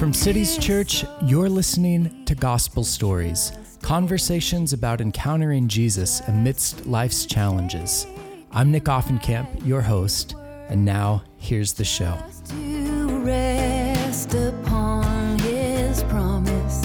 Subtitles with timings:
[0.00, 3.52] From Cities Church, you're listening to Gospel Stories,
[3.82, 8.06] conversations about encountering Jesus amidst life's challenges.
[8.50, 10.36] I'm Nick Offenkamp, your host,
[10.70, 12.16] and now here's the show.
[12.48, 16.82] to rest upon his promise,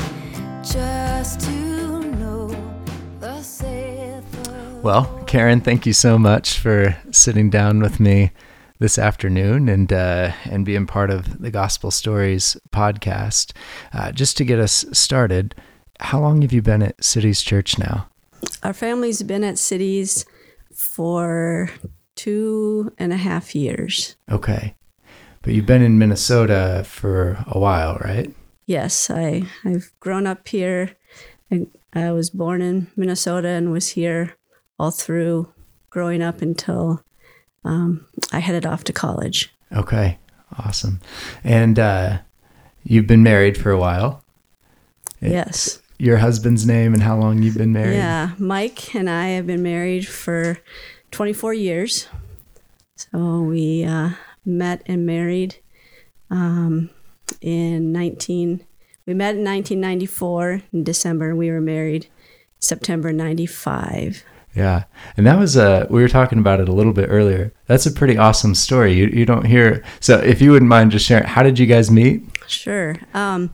[0.61, 2.53] just to know
[3.21, 8.33] thus saith the Well, Karin, thank you so much for sitting down with me
[8.79, 13.53] this afternoon and uh, and being part of the Gospel Stories podcast.
[13.93, 15.55] Uh, just to get us started,
[15.99, 18.07] how long have you been at Cities Church now?
[18.63, 20.25] Our family's been at cities
[20.73, 21.69] for
[22.15, 24.15] two and a half years.
[24.29, 24.75] Okay,
[25.41, 28.33] but you've been in Minnesota for a while, right?
[28.65, 30.95] Yes, I, I've grown up here.
[31.51, 34.35] I, I was born in Minnesota and was here
[34.79, 35.53] all through
[35.89, 37.03] growing up until
[37.65, 39.53] um, I headed off to college.
[39.71, 40.17] Okay,
[40.59, 41.01] awesome.
[41.43, 42.19] And uh,
[42.83, 44.23] you've been married for a while.
[45.19, 45.79] Yes.
[45.97, 47.95] Your husband's name and how long you've been married?
[47.95, 50.59] Yeah, Mike and I have been married for
[51.11, 52.07] 24 years.
[52.95, 54.11] So we uh,
[54.45, 55.57] met and married
[56.29, 56.89] um,
[57.41, 58.65] in 19.
[59.05, 62.07] We met in 1994 in December, and we were married
[62.59, 64.23] September 95.
[64.55, 64.85] Yeah,
[65.17, 65.85] and that was a.
[65.89, 67.51] We were talking about it a little bit earlier.
[67.67, 68.93] That's a pretty awesome story.
[68.93, 69.83] You you don't hear.
[69.99, 72.23] So if you wouldn't mind just sharing, how did you guys meet?
[72.47, 72.95] Sure.
[73.13, 73.51] Um,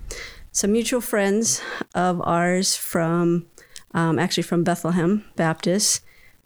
[0.51, 1.61] some mutual friends
[1.95, 3.47] of ours from,
[3.93, 6.03] um, actually from Bethlehem Baptist.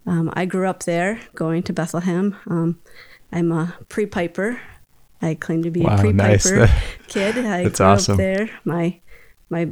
[0.07, 2.35] Um, I grew up there, going to Bethlehem.
[2.47, 2.79] Um,
[3.31, 4.61] I'm a pre-piper.
[5.21, 6.47] I claim to be Wow, a nice.
[6.47, 6.71] pre-piper
[7.07, 7.37] kid.
[7.39, 8.13] I That's grew awesome.
[8.13, 8.49] up there.
[8.63, 9.01] My
[9.49, 9.71] my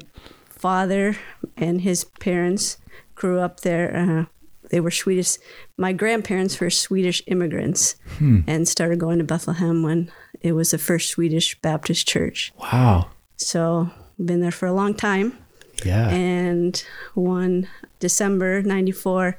[0.49, 1.15] father
[1.55, 2.77] and his parents
[3.15, 3.95] grew up there.
[3.95, 4.25] Uh,
[4.73, 5.37] they were Swedish.
[5.77, 8.39] My grandparents were Swedish immigrants Hmm.
[8.47, 10.09] and started going to Bethlehem when
[10.41, 12.51] it was the first Swedish Baptist church.
[12.59, 13.09] Wow.
[13.37, 15.37] So been there for a long time.
[15.85, 16.09] Yeah.
[16.09, 17.67] And one
[17.99, 19.37] December '94,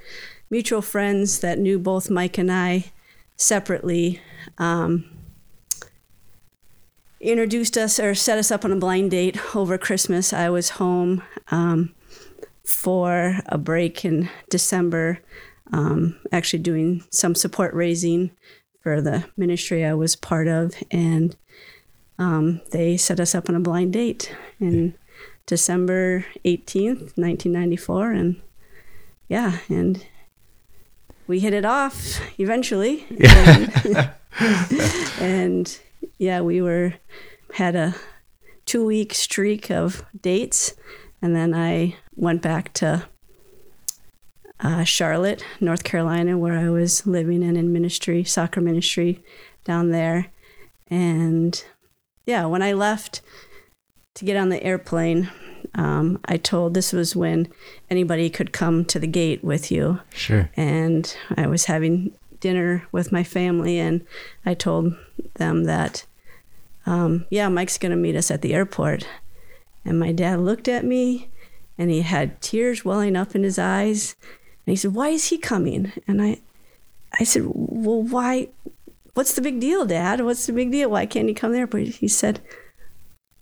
[0.50, 2.92] mutual friends that knew both Mike and I
[3.36, 4.20] separately
[4.58, 5.04] um,
[7.20, 10.32] introduced us or set us up on a blind date over Christmas.
[10.32, 11.94] I was home um,
[12.64, 15.20] for a break in December,
[15.72, 18.30] um, actually doing some support raising
[18.82, 21.36] for the ministry I was part of, and
[22.18, 24.94] um, they set us up on a blind date in
[25.46, 28.12] December 18th, 1994.
[28.12, 28.42] And
[29.28, 30.04] yeah, and
[31.26, 33.06] we hit it off eventually.
[33.10, 34.10] And,
[35.20, 35.80] and
[36.18, 36.94] yeah, we were,
[37.54, 37.94] had a
[38.66, 40.74] two week streak of dates.
[41.24, 43.08] And then I went back to
[44.60, 49.24] uh, Charlotte, North Carolina, where I was living and in ministry, soccer ministry
[49.64, 50.26] down there.
[50.88, 51.64] And
[52.26, 53.22] yeah, when I left
[54.16, 55.30] to get on the airplane,
[55.74, 57.48] um, I told this was when
[57.88, 60.00] anybody could come to the gate with you.
[60.12, 60.50] Sure.
[60.58, 64.04] And I was having dinner with my family, and
[64.44, 64.94] I told
[65.36, 66.04] them that,
[66.84, 69.06] um, yeah, Mike's going to meet us at the airport.
[69.84, 71.28] And my dad looked at me,
[71.76, 74.16] and he had tears welling up in his eyes.
[74.66, 76.40] And he said, "Why is he coming?" And I,
[77.18, 78.48] I said, "Well, why?
[79.14, 80.20] What's the big deal, Dad?
[80.22, 80.90] What's the big deal?
[80.90, 82.40] Why can't he come there?" But he said,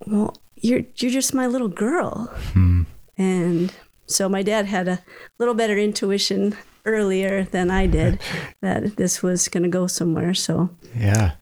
[0.07, 2.83] "Well, you're you're just my little girl." Hmm.
[3.17, 3.73] And
[4.07, 5.01] so my dad had a
[5.39, 8.21] little better intuition earlier than I did
[8.61, 10.35] that this was going to go somewhere.
[10.35, 11.33] So Yeah.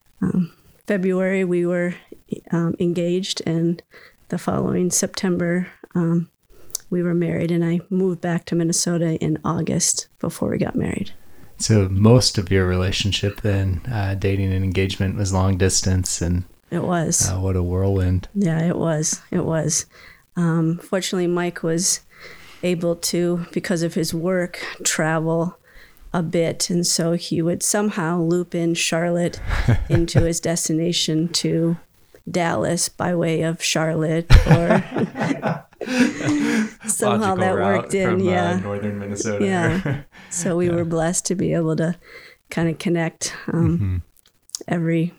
[0.87, 1.95] February we were
[2.51, 3.81] um, engaged, and
[4.31, 6.29] the following September um,
[6.89, 7.51] we were married.
[7.51, 11.11] And I moved back to Minnesota in August before we got married.
[11.57, 16.83] So most of your relationship then, uh, dating and engagement, was long distance, and It
[16.83, 17.29] was.
[17.29, 18.27] uh, what a whirlwind.
[18.33, 19.21] Yeah, it was.
[19.29, 19.85] It was.
[20.35, 21.99] Um, fortunately, Mike was
[22.63, 25.57] able to, because of his work, travel
[26.13, 26.69] a bit.
[26.69, 29.39] And so he would somehow loop in Charlotte
[29.89, 31.77] into his destination to
[32.29, 34.83] Dallas by way of Charlotte or
[36.87, 38.19] somehow that worked in.
[38.19, 38.59] yeah.
[38.59, 39.45] northern Minnesota.
[39.45, 40.01] Yeah.
[40.29, 41.97] So we were blessed to be able to
[42.49, 44.01] kind of connect um,
[44.65, 45.13] every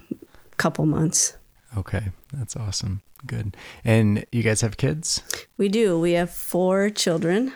[0.56, 1.37] couple months.
[1.76, 3.02] okay, that's awesome.
[3.26, 3.55] Good.
[3.84, 5.22] And you guys have kids?
[5.58, 6.00] We do.
[6.00, 7.52] We have four children.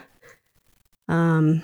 [1.08, 1.62] Um,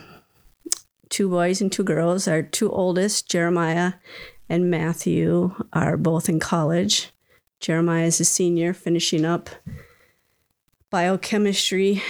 [1.10, 2.26] two boys and two girls.
[2.26, 3.92] Our two oldest, Jeremiah
[4.48, 7.11] and Matthew, are both in college.
[7.62, 9.48] Jeremiah is a senior, finishing up
[10.90, 12.02] biochemistry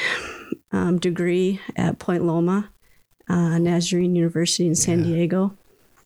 [0.72, 2.70] um, degree at Point Loma,
[3.28, 5.04] uh, Nazarene University in San Yeah.
[5.04, 5.56] Diego.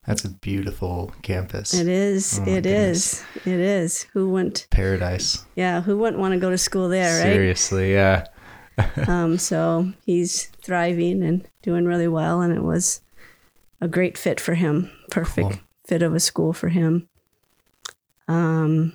[0.04, 1.74] That's a beautiful campus.
[1.74, 2.38] It is.
[2.38, 3.14] Oh it goodness.
[3.14, 3.24] is.
[3.46, 4.02] It is.
[4.12, 4.66] Who wouldn't?
[4.70, 5.44] Paradise.
[5.56, 5.80] Yeah.
[5.80, 7.32] Who wouldn't want to go to school there, right?
[7.32, 8.26] Seriously, yeah.
[9.08, 13.00] Um, so he's thriving and doing really well, and it was
[13.80, 14.90] a great fit for him.
[15.10, 15.60] Perfect Cool.
[15.86, 17.08] fit of a school for him.
[18.28, 18.92] Um,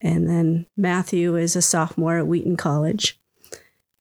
[0.00, 3.20] and then Matthew is a sophomore at Wheaton College,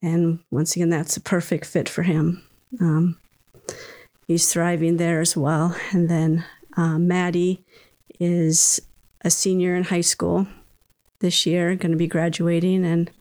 [0.01, 2.43] and once again, that's a perfect fit for him.
[2.79, 3.17] Um,
[4.27, 5.75] he's thriving there as well.
[5.91, 6.45] And then
[6.77, 7.65] uh, Maddie
[8.19, 8.79] is
[9.21, 10.47] a senior in high school
[11.19, 13.11] this year, going to be graduating and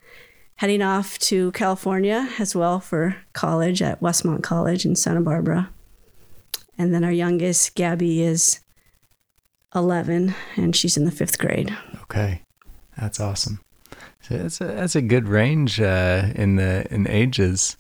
[0.57, 5.71] heading off to California as well for college at Westmont College in Santa Barbara.
[6.77, 8.61] And then our youngest, Gabby, is
[9.75, 11.77] 11 and she's in the fifth grade.
[12.03, 12.43] Okay,
[12.99, 13.61] that's awesome.
[14.21, 17.77] So that's a that's a good range uh, in the in ages.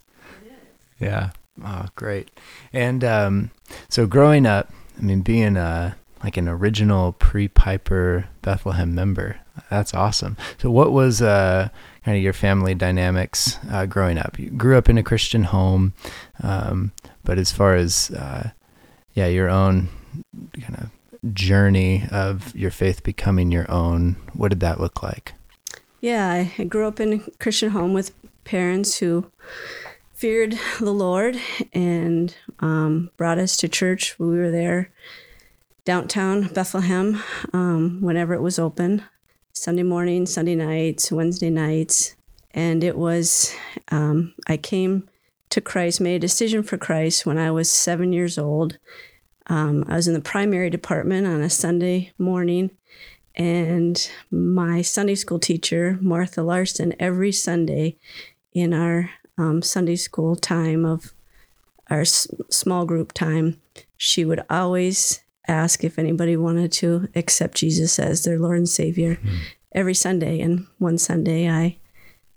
[0.99, 1.31] Yeah.
[1.65, 2.31] Oh, great.
[2.73, 3.51] And um,
[3.89, 9.37] so growing up, I mean, being a like an original pre-Piper Bethlehem member,
[9.71, 10.37] that's awesome.
[10.59, 11.69] So what was uh,
[12.05, 14.39] kind of your family dynamics uh, growing up?
[14.39, 15.95] You grew up in a Christian home,
[16.43, 16.93] um,
[17.25, 18.51] but as far as uh,
[19.15, 19.89] yeah, your own
[20.61, 20.91] kind of
[21.33, 25.35] journey of your faith becoming your own, what did that look like?
[26.01, 28.13] Yeah, I grew up in a Christian home with
[28.45, 29.31] parents who
[30.15, 31.39] feared the Lord
[31.73, 34.19] and um, brought us to church.
[34.19, 34.91] We were there
[35.85, 37.23] downtown Bethlehem
[37.53, 39.03] um, whenever it was open
[39.53, 42.15] Sunday morning, Sunday nights, Wednesday nights.
[42.53, 43.55] And it was,
[43.91, 45.09] um, I came
[45.51, 48.79] to Christ, made a decision for Christ when I was seven years old.
[49.49, 52.71] Um, I was in the primary department on a Sunday morning
[53.35, 57.97] and my Sunday school teacher, Martha Larson, every Sunday
[58.53, 61.15] in our um, Sunday school time of
[61.89, 63.61] our s- small group time,
[63.97, 69.19] she would always ask if anybody wanted to accept Jesus as their Lord and Savior
[69.73, 70.41] every Sunday.
[70.41, 71.79] And one Sunday, I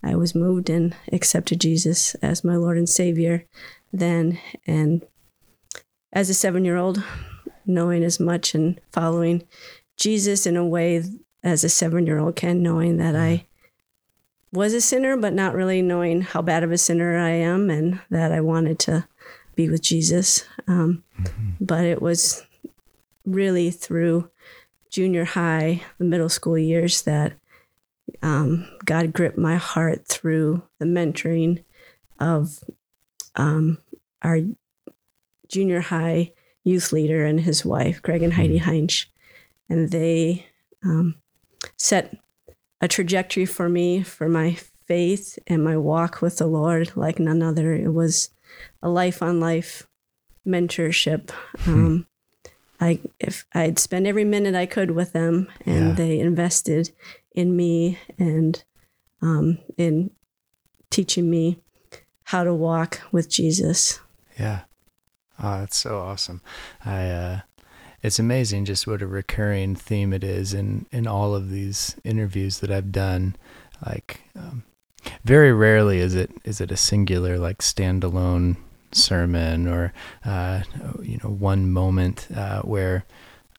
[0.03, 3.45] I was moved and accepted Jesus as my Lord and Savior
[3.91, 4.39] then.
[4.65, 5.05] And
[6.13, 7.03] as a seven year old,
[7.65, 9.43] knowing as much and following
[9.97, 11.03] Jesus in a way
[11.43, 13.45] as a seven year old can, knowing that I
[14.51, 17.99] was a sinner, but not really knowing how bad of a sinner I am and
[18.09, 19.07] that I wanted to
[19.55, 20.45] be with Jesus.
[20.67, 21.03] Um,
[21.59, 22.45] But it was
[23.25, 24.29] really through
[24.89, 27.33] junior high, the middle school years, that
[28.21, 31.63] um, God gripped my heart through the mentoring
[32.19, 32.63] of
[33.35, 33.77] um,
[34.21, 34.39] our
[35.51, 36.31] junior high
[36.63, 39.05] youth leader and his wife, Greg and Heidi Heinz.
[39.69, 40.45] And they
[40.83, 41.15] um,
[41.77, 42.15] set
[42.81, 47.41] a trajectory for me for my faith and my walk with the Lord like none
[47.41, 47.73] other.
[47.73, 48.29] It was
[48.81, 49.87] a life on life
[50.45, 51.31] mentorship.
[51.67, 52.07] Um,
[52.79, 55.93] I if I'd spend every minute I could with them, and Yeah.
[55.93, 56.91] they invested
[57.33, 58.63] in me and
[59.21, 60.09] um, in
[60.89, 61.59] teaching me
[62.25, 63.99] how to walk with Jesus.
[64.39, 64.61] Yeah.
[65.41, 66.41] Oh, that's so awesome.
[66.85, 67.39] I uh
[68.03, 72.59] it's amazing just what a recurring theme it is in in all of these interviews
[72.59, 73.35] that I've done.
[73.85, 74.63] Like um,
[75.23, 78.57] very rarely is it is it a singular like standalone
[78.91, 79.93] sermon or
[80.25, 80.61] uh
[81.01, 83.05] you know one moment uh where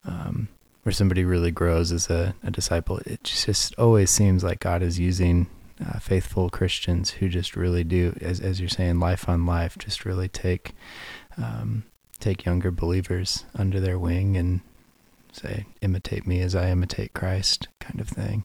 [0.04, 0.48] um
[0.82, 2.98] where somebody really grows as a, a disciple.
[3.06, 5.46] It just always seems like God is using
[5.84, 10.04] uh, faithful Christians who just really do, as, as you're saying, life on life, just
[10.04, 10.72] really take
[11.42, 11.84] um,
[12.20, 14.60] take younger believers under their wing and
[15.32, 18.44] say, imitate me as I imitate Christ, kind of thing.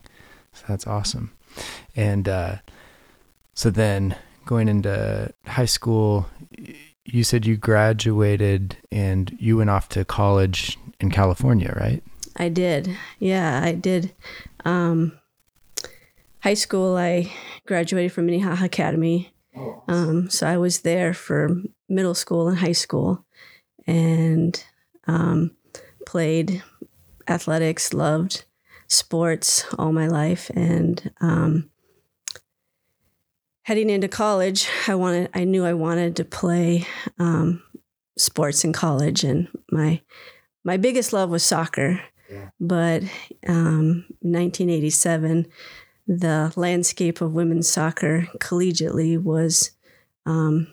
[0.52, 1.32] So that's awesome.
[1.94, 2.56] And uh,
[3.54, 6.26] so then going into high school,
[7.04, 12.02] you said you graduated and you went off to college in California, right?
[12.36, 12.96] I did.
[13.18, 14.12] Yeah, I did.
[14.64, 15.18] Um,
[16.40, 17.30] high school, I
[17.66, 19.32] graduated from Minnehaha Academy.
[19.88, 21.50] Um, so I was there for
[21.88, 23.24] middle school and high school
[23.86, 24.64] and
[25.06, 25.52] um,
[26.06, 26.62] played
[27.26, 28.44] athletics, loved
[28.86, 30.50] sports all my life.
[30.54, 31.70] And um,
[33.62, 36.86] heading into college, I wanted, I knew I wanted to play
[37.18, 37.62] um,
[38.16, 39.24] sports in college.
[39.24, 40.00] And my,
[40.64, 42.00] my biggest love was soccer.
[42.60, 43.02] But
[43.46, 45.46] um, 1987,
[46.06, 49.72] the landscape of women's soccer collegiately was
[50.26, 50.66] um,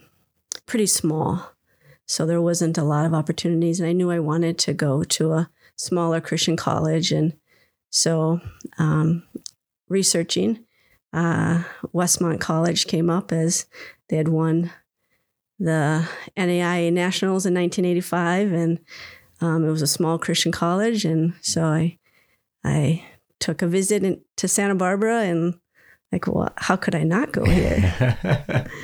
[0.62, 1.52] pretty small.
[2.06, 3.80] So there wasn't a lot of opportunities.
[3.80, 7.12] And I knew I wanted to go to a smaller Christian college.
[7.12, 7.34] And
[7.90, 8.40] so
[8.78, 9.24] um,
[9.90, 10.60] researching,
[11.14, 13.66] uh, Westmont College came up as
[14.10, 14.72] they had won
[15.58, 16.08] the
[16.38, 18.52] NAIA Nationals in 1985.
[18.52, 18.80] And
[19.42, 22.00] Um, it was a small Christian college, and so I
[22.64, 23.04] I
[23.40, 25.60] took a visit in, to Santa Barbara, and
[26.10, 27.94] like, well, how could I not go here?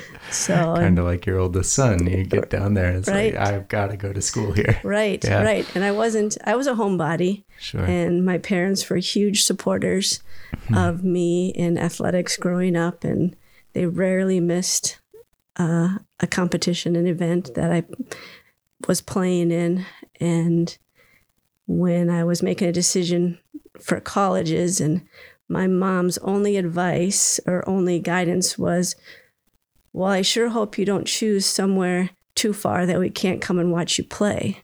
[0.32, 2.06] So kind of like your oldest son.
[2.06, 3.34] You get down there, it's Right.
[3.34, 4.80] like I've got to go to school here.
[4.84, 5.42] right, Yeah.
[5.42, 6.36] right, and I wasn't.
[6.44, 7.84] I was a homebody, Sure.
[7.84, 10.22] and my parents were huge supporters
[10.74, 13.36] of me in athletics growing up, and
[13.74, 14.98] they rarely missed
[15.56, 17.84] uh, a competition, an event that I
[18.88, 19.84] was playing in.
[20.20, 20.76] And
[21.66, 23.38] when I was making a decision
[23.80, 25.02] for colleges, and
[25.48, 28.96] my mom's only advice or only guidance was,
[29.92, 33.70] Well, I sure hope you don't choose somewhere too far that we can't come and
[33.70, 34.62] watch you play.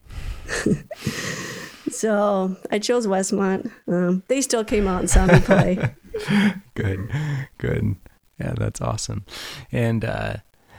[1.90, 3.70] so I chose Westmont.
[3.86, 5.94] Um, they still came out and saw me play.
[6.74, 7.10] good
[7.58, 7.96] good
[8.40, 9.24] yeah that's awesome
[9.70, 10.34] and uh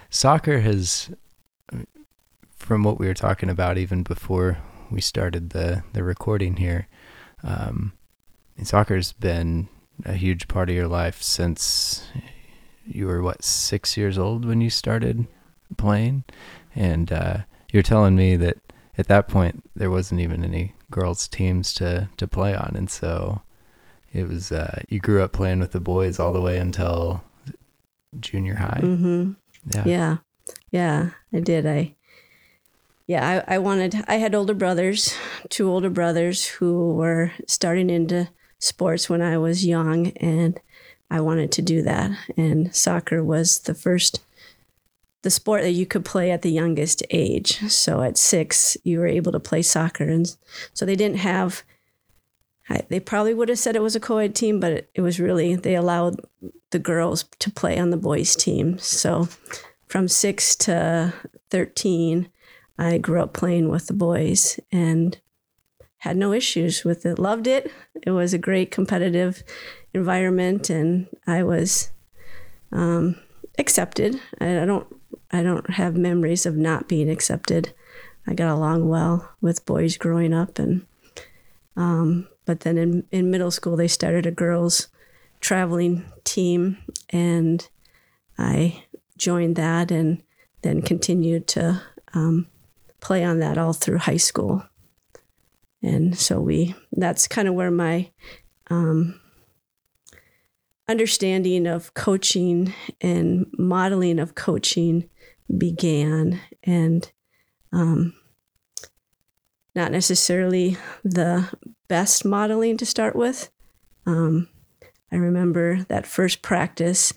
[0.10, 1.10] soccer has
[2.56, 4.58] from what we were talking about even before
[4.92, 6.88] we started the the recording here
[7.44, 7.94] um
[8.64, 9.70] soccer's been
[10.06, 12.08] a huge part of your life since
[12.90, 15.28] you were what six years old when you started
[15.78, 16.24] playing
[16.76, 17.38] and uh
[17.72, 18.58] you're telling me that
[18.98, 23.42] at that point there wasn't even any girls teams to to play on and so
[24.14, 27.24] it was uh, you grew up playing with the boys all the way until
[28.20, 28.80] junior high.
[28.82, 29.34] hmm
[29.74, 29.84] Yeah.
[29.86, 30.18] Yeah,
[30.72, 31.66] yeah, I did.
[31.66, 31.96] I,
[33.06, 34.04] yeah, I, I wanted.
[34.08, 35.16] I had older brothers,
[35.50, 40.60] two older brothers who were starting into sports when I was young, and
[41.10, 42.12] I wanted to do that.
[42.38, 44.22] And soccer was the first,
[45.24, 47.60] the sport that you could play at the youngest age.
[47.70, 50.36] So at six, you were able to play soccer, and
[50.74, 51.64] so they didn't have.
[52.72, 55.20] I, they probably would have said it was a co-ed team, but it, it was
[55.20, 56.22] really they allowed
[56.70, 58.78] the girls to play on the boys' team.
[58.78, 59.28] So
[59.88, 61.14] from six to
[61.50, 62.30] 13,
[62.78, 65.20] I grew up playing with the boys and
[65.98, 67.20] had no issues with it.
[67.20, 67.72] Loved it.
[68.04, 69.44] It was a great competitive
[69.94, 71.92] environment, and I was
[72.72, 73.16] um,
[73.58, 74.20] accepted.
[74.40, 74.88] I, I don't.
[75.32, 77.74] I don't have memories of not being accepted.
[78.26, 80.86] I got along well with boys growing up, and
[81.76, 84.88] um, but then in in middle school they started a girls
[85.40, 86.78] traveling team,
[87.10, 87.68] and
[88.38, 88.84] I
[89.18, 90.24] joined that, and
[90.62, 91.82] then continued to
[92.14, 92.48] um,
[93.00, 94.64] play on that all through high school.
[95.82, 98.12] And so we that's kind of where my
[98.70, 99.19] um,
[100.90, 105.08] understanding of coaching and modeling of coaching
[105.56, 107.12] began, and
[107.72, 108.14] um,
[109.76, 111.48] not necessarily the
[111.88, 113.52] best modeling to start with.
[114.08, 114.50] Um,
[115.12, 117.14] I remember that first practice,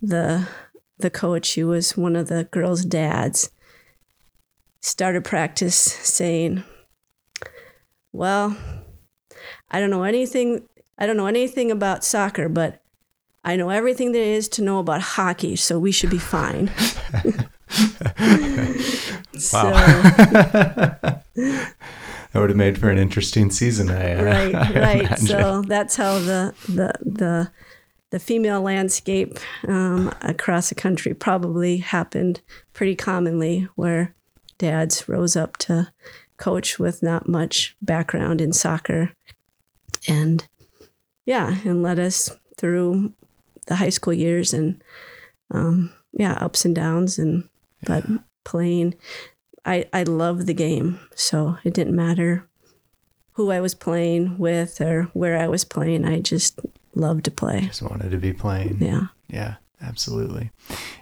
[0.00, 0.48] the
[0.98, 3.50] the coach, who was one of the girls' dads,
[4.80, 6.64] started practice saying,
[8.10, 8.56] "Well,
[9.70, 10.66] I don't know anything.
[10.96, 12.81] I don't know anything about soccer, but
[13.44, 16.70] I know everything there is to know about hockey, so we should be fine."
[19.38, 19.72] so,
[22.32, 23.90] That would have made for an interesting season.
[23.90, 25.00] I, uh, right, I right.
[25.00, 25.26] imagine.
[25.26, 27.50] So that's how the the the
[28.10, 32.40] the female landscape um, across the country probably happened
[32.72, 34.14] pretty commonly, where
[34.56, 35.92] dads rose up to
[36.38, 39.12] coach with not much background in soccer,
[40.08, 40.48] and
[41.26, 43.12] yeah, and led us through
[43.66, 44.82] the high school years and
[45.50, 47.48] um, yeah, ups and downs, and
[47.84, 48.04] but
[48.44, 48.94] playing.
[49.64, 52.48] I, I love the game, so it didn't matter
[53.34, 56.04] who I was playing with or where I was playing.
[56.04, 56.60] I just
[56.94, 57.62] loved to play.
[57.62, 58.78] just wanted to be playing.
[58.80, 59.06] Yeah.
[59.28, 60.50] Yeah, absolutely.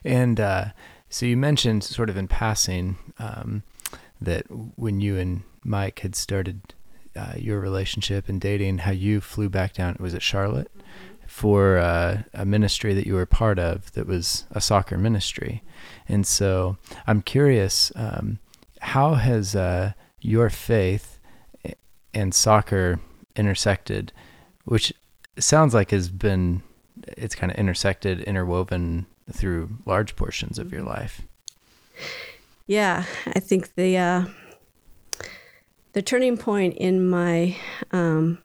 [0.05, 0.67] And uh,
[1.09, 3.63] so you mentioned sort of in passing um,
[4.21, 4.45] that
[4.77, 6.75] when you and Mike had started
[7.17, 10.71] uh, your relationship and dating, how you flew back down, was it Charlotte,
[11.41, 15.63] for uh, a ministry that you were part of that was a soccer ministry.
[16.07, 18.41] And so I'm curious, um,
[18.81, 21.19] how has uh, your faith
[22.13, 23.01] and soccer
[23.37, 24.13] intersected,
[24.65, 24.93] which
[25.39, 26.63] sounds like has been
[27.17, 31.23] it's kind of intersected, interwoven through large portions of your life.
[32.67, 34.25] Yeah, I think the uh,
[35.95, 37.57] the turning point in my
[37.93, 38.43] um,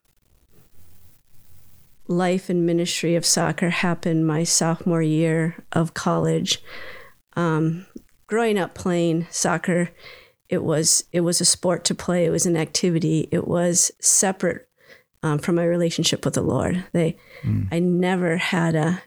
[2.08, 6.62] life and ministry of soccer happened my sophomore year of college.
[7.36, 7.86] Um,
[8.28, 9.90] growing up playing soccer,
[10.50, 12.26] it was it was a sport to play.
[12.26, 13.28] It was an activity.
[13.32, 14.68] It was separate
[15.24, 16.84] um, from my relationship with the Lord.
[16.94, 17.18] They,
[17.72, 19.02] I never had a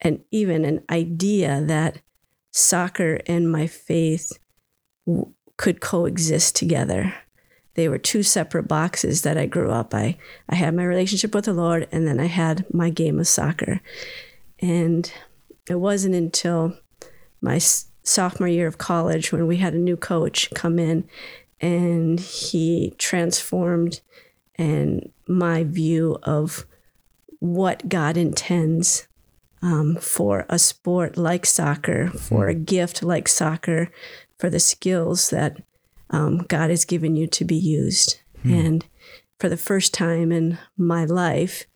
[0.00, 2.00] an even an idea that
[2.50, 4.32] soccer and my faith
[5.06, 7.14] w- could coexist together.
[7.74, 9.94] They were two separate boxes that I grew up.
[9.94, 13.28] I, I had my relationship with the Lord, and then I had my game of
[13.28, 13.80] soccer.
[14.60, 15.10] And
[15.68, 16.76] it wasn't until
[17.40, 21.08] my sophomore year of college when we had a new coach come in
[21.60, 24.00] and he transformed
[24.56, 26.66] and my view of
[27.38, 29.08] what God intends
[29.62, 33.90] um, for a sport like soccer, for a gift like soccer,
[34.38, 35.62] for the skills that
[36.12, 38.20] um, God has given you to be used.
[38.44, 38.84] And
[39.40, 41.66] for the first time in my life,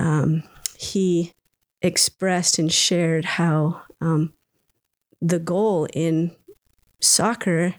[0.00, 0.42] um,
[0.78, 1.32] he
[1.82, 4.32] expressed and shared how um,
[5.20, 6.34] the goal in
[7.00, 7.74] soccer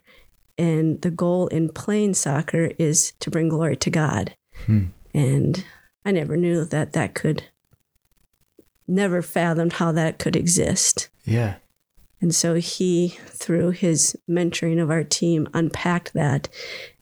[0.58, 4.36] and the goal in playing soccer is to bring glory to God.
[5.14, 5.64] And
[6.06, 7.44] I never knew that that could,
[8.88, 11.10] never fathomed how that could exist.
[11.26, 11.56] Yeah.
[12.20, 16.50] And so he, through his mentoring of our team, unpacked that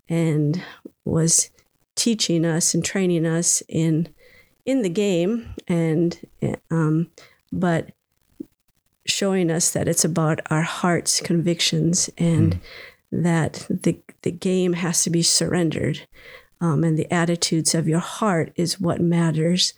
[0.09, 0.61] and
[1.05, 1.49] was
[1.95, 4.09] teaching us and training us in
[4.65, 6.19] in the game and
[6.71, 7.09] um,
[7.51, 7.91] but
[9.05, 12.59] showing us that it's about our heart's convictions and
[13.11, 16.07] that the the game has to be surrendered
[16.59, 19.73] um, and the attitudes of your heart is what matters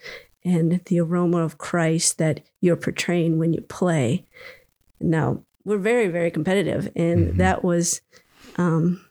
[0.46, 4.26] and the aroma of Christ that you're portraying when you play
[5.00, 7.38] now we're very very competitive and mm-hmm.
[7.38, 8.02] that was
[8.58, 9.04] um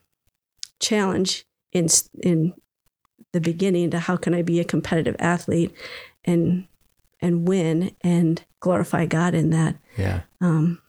[0.81, 1.87] challenge in
[2.23, 2.53] in
[3.33, 5.73] the beginning to how can i be a competitive athlete
[6.25, 6.67] and
[7.21, 10.23] and win and glorify god in that Yeah.
[10.41, 10.81] Um,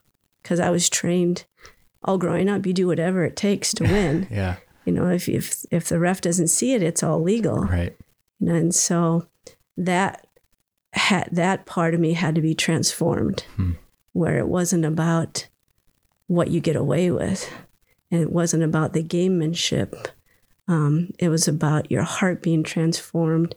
[0.42, 1.46] because i was trained
[2.04, 4.58] all growing up you do whatever it takes to win Yeah.
[4.86, 7.96] you know if if if the ref doesn't see it it's all legal Right.
[8.40, 9.28] and so
[9.78, 10.26] that
[10.94, 13.72] had that part of me had to be transformed hmm.
[14.18, 15.48] Where it wasn't about
[16.28, 17.52] what you get away with
[18.12, 20.08] and it wasn't about the gamemanship
[20.70, 23.56] um, it was about your heart being transformed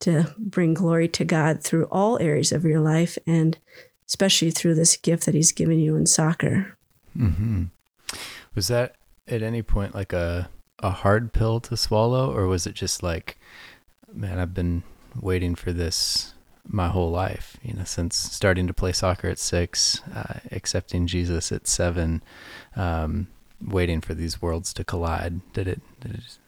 [0.00, 3.58] to bring glory to god through all areas of your life and
[4.06, 6.76] especially through this gift that he's given you in soccer
[7.18, 7.64] Mm-hmm.
[8.54, 10.48] Was that at any point like a
[10.80, 13.38] a hard pill to swallow, or was it just like,
[14.12, 14.82] man, I've been
[15.20, 16.34] waiting for this
[16.68, 21.52] my whole life, you know, since starting to play soccer at six, uh, accepting Jesus
[21.52, 22.22] at seven,
[22.74, 23.28] um,
[23.60, 25.40] waiting for these worlds to collide.
[25.52, 25.80] Did it?
[26.00, 26.38] Did it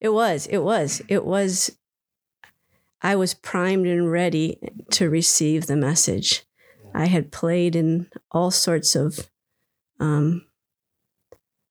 [0.00, 0.46] It was.
[0.46, 1.02] It was.
[1.08, 1.76] It was.
[3.00, 4.58] I was primed and ready
[4.92, 6.44] to receive the message.
[6.94, 9.28] I had played in all sorts of
[10.00, 10.46] um,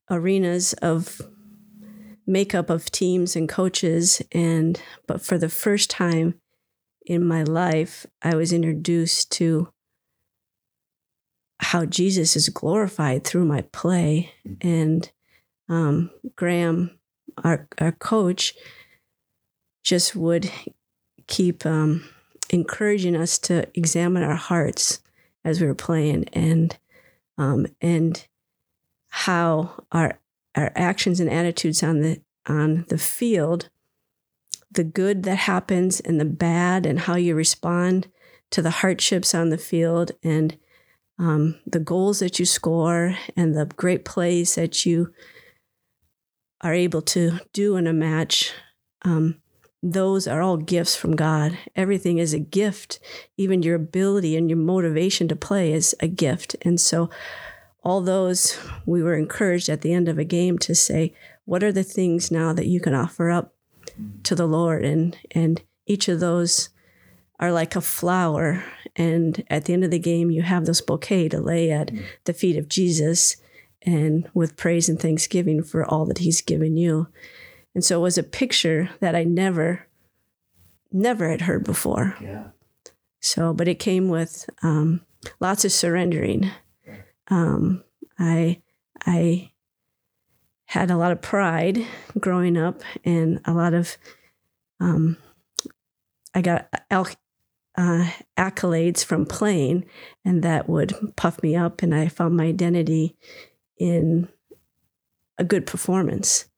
[0.10, 1.22] arenas of
[2.26, 6.40] makeup of teams and coaches, and but for the first time
[7.08, 9.70] in my life, I was introduced to
[11.60, 15.10] how Jesus is glorified through my play, and
[15.70, 17.00] um, Graham
[17.44, 18.54] our our coach
[19.84, 20.52] just would
[21.28, 22.08] keep um,
[22.50, 25.02] encouraging us to examine our hearts
[25.44, 26.78] as we were playing and
[27.38, 28.28] um, and
[29.10, 30.20] how our
[30.56, 33.70] our actions and attitudes on the on the field
[34.72, 38.08] the good that happens and the bad and how you respond
[38.52, 40.58] to the hardships on the field and
[41.20, 45.14] um, the goals that you score and the great plays that you
[46.62, 48.54] are able to do in a match,
[49.04, 49.42] um,
[49.82, 51.58] those are all gifts from God.
[51.76, 53.00] Everything is a gift.
[53.38, 56.56] Even your ability and your motivation to play is a gift.
[56.64, 57.10] And so,
[57.84, 61.14] all those we were encouraged at the end of a game to say,
[61.46, 63.54] what are the things now that you can offer up
[64.24, 64.86] to the Lord?
[64.86, 66.70] And and each of those
[67.40, 68.64] are like a flower.
[68.96, 71.92] And at the end of the game, you have this bouquet to lay at
[72.26, 73.38] the feet of Jesus
[73.84, 77.08] and with praise and thanksgiving for all that he's given you.
[77.76, 79.88] And so it was a picture that I never,
[80.92, 82.16] never had heard before.
[82.20, 82.48] Yeah.
[83.20, 85.02] So, but it came with um,
[85.40, 86.50] lots of surrendering.
[87.28, 87.84] Um,
[88.18, 88.62] I,
[89.06, 89.52] I
[90.68, 91.86] had a lot of pride
[92.20, 93.98] growing up, and a lot of,
[94.80, 95.18] um,
[96.34, 97.08] I got al-
[97.78, 99.86] uh, accolades from playing,
[100.26, 103.16] and that would puff me up, and I found my identity
[103.78, 104.28] in
[105.38, 106.50] a good performance.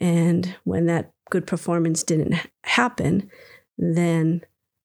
[0.00, 3.30] And when that good performance didn't happen,
[3.76, 4.42] then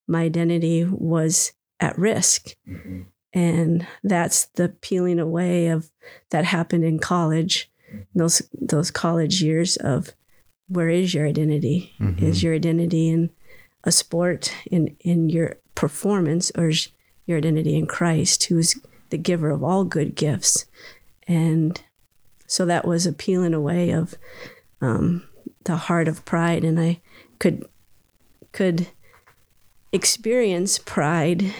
[0.08, 2.56] my identity was at risk.
[3.32, 5.90] And that's the peeling away of
[6.30, 7.70] that happened in college,
[8.14, 10.12] those those college years of
[10.68, 11.94] where is your identity?
[12.24, 13.30] Is your identity in
[13.84, 16.88] a sport in in your performance or is
[17.26, 20.66] your identity in Christ who is the giver of all good gifts?
[21.28, 21.80] And
[22.46, 24.14] so that was a peeling away of
[24.80, 25.24] um,
[25.64, 27.00] the heart of pride, and I
[27.38, 27.66] could
[28.52, 28.88] could
[29.92, 31.54] experience pride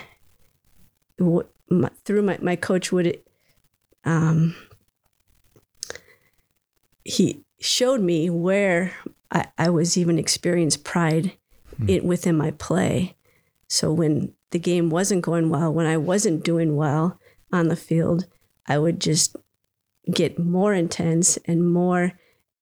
[1.19, 3.21] through my my coach would
[4.05, 4.55] um,
[7.07, 8.93] he showed me where
[9.31, 11.33] I, I was even experiencing pride
[11.77, 11.89] hmm.
[11.89, 13.17] it within my play.
[13.69, 17.19] So when the game wasn't going well, when I wasn't doing well
[17.53, 18.27] on the field,
[18.67, 19.37] I would just
[20.13, 22.13] get more intense and more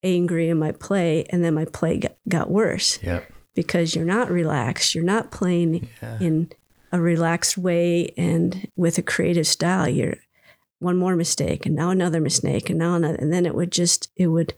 [0.02, 3.20] angry in my play, and then my play got, got worse Yeah.
[3.54, 4.94] because you're not relaxed.
[4.94, 6.18] You're not playing Yeah.
[6.20, 6.50] in
[6.92, 9.88] a relaxed way and with a creative style.
[9.88, 10.18] You're
[10.85, 14.11] one more mistake and now another mistake and now another, and then it would just
[14.16, 14.55] it would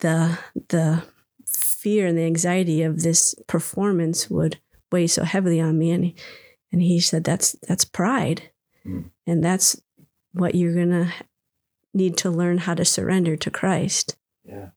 [0.00, 1.02] the the
[1.46, 4.58] fear and the anxiety of this performance would
[4.90, 6.12] weigh so heavily on me and
[6.70, 8.50] and he said that's that's pride
[8.84, 9.10] Mm.
[9.28, 9.80] and that's
[10.32, 11.12] what you're gonna
[11.94, 14.70] need to learn how to surrender to christ Yeah.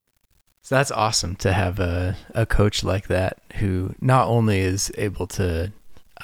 [0.62, 5.26] So that's awesome to have a, a coach like that who not only is able
[5.28, 5.72] to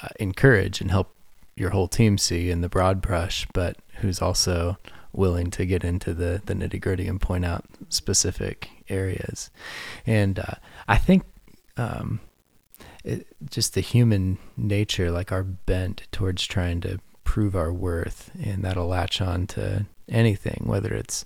[0.00, 1.11] uh, encourage and help
[1.54, 4.78] your whole team see in the broad brush, but who's also
[5.12, 9.50] willing to get into the, the nitty gritty and point out specific areas.
[10.06, 10.54] And uh,
[10.88, 11.24] I think
[11.76, 12.20] um,
[13.04, 18.62] it, just the human nature, like our bent towards trying to prove our worth, and
[18.64, 21.24] that'll latch on to anything, whether it's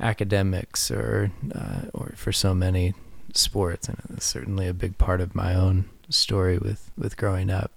[0.00, 2.94] academics or uh, or for so many
[3.32, 7.72] sports, and it's certainly a big part of my own story with with growing up,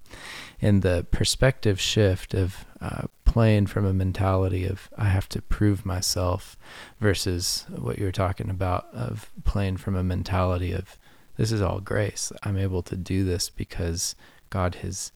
[0.61, 5.85] and the perspective shift of uh, playing from a mentality of I have to prove
[5.85, 6.57] myself
[6.99, 10.97] versus what you were talking about of playing from a mentality of
[11.37, 12.31] this is all grace.
[12.43, 14.15] I'm able to do this because
[14.49, 15.11] God has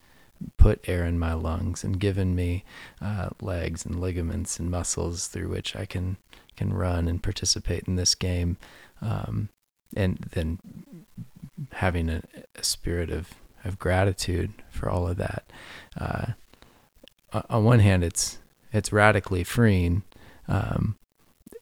[0.58, 2.64] put air in my lungs and given me
[3.02, 6.18] uh, legs and ligaments and muscles through which I can
[6.56, 8.58] can run and participate in this game,
[9.02, 9.50] um,
[9.96, 10.60] and then
[11.74, 12.22] having a,
[12.56, 13.30] a spirit of
[13.64, 15.52] of gratitude for all of that.
[16.00, 16.28] Uh,
[17.50, 18.40] on one hand, it's
[18.74, 20.04] it's radically freeing,
[20.48, 20.98] um,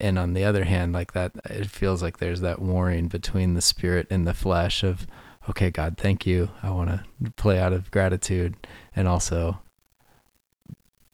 [0.00, 3.60] and on the other hand, like that, it feels like there's that warring between the
[3.60, 5.06] spirit and the flesh of,
[5.48, 6.50] okay, God, thank you.
[6.62, 8.56] I want to play out of gratitude,
[8.94, 9.60] and also,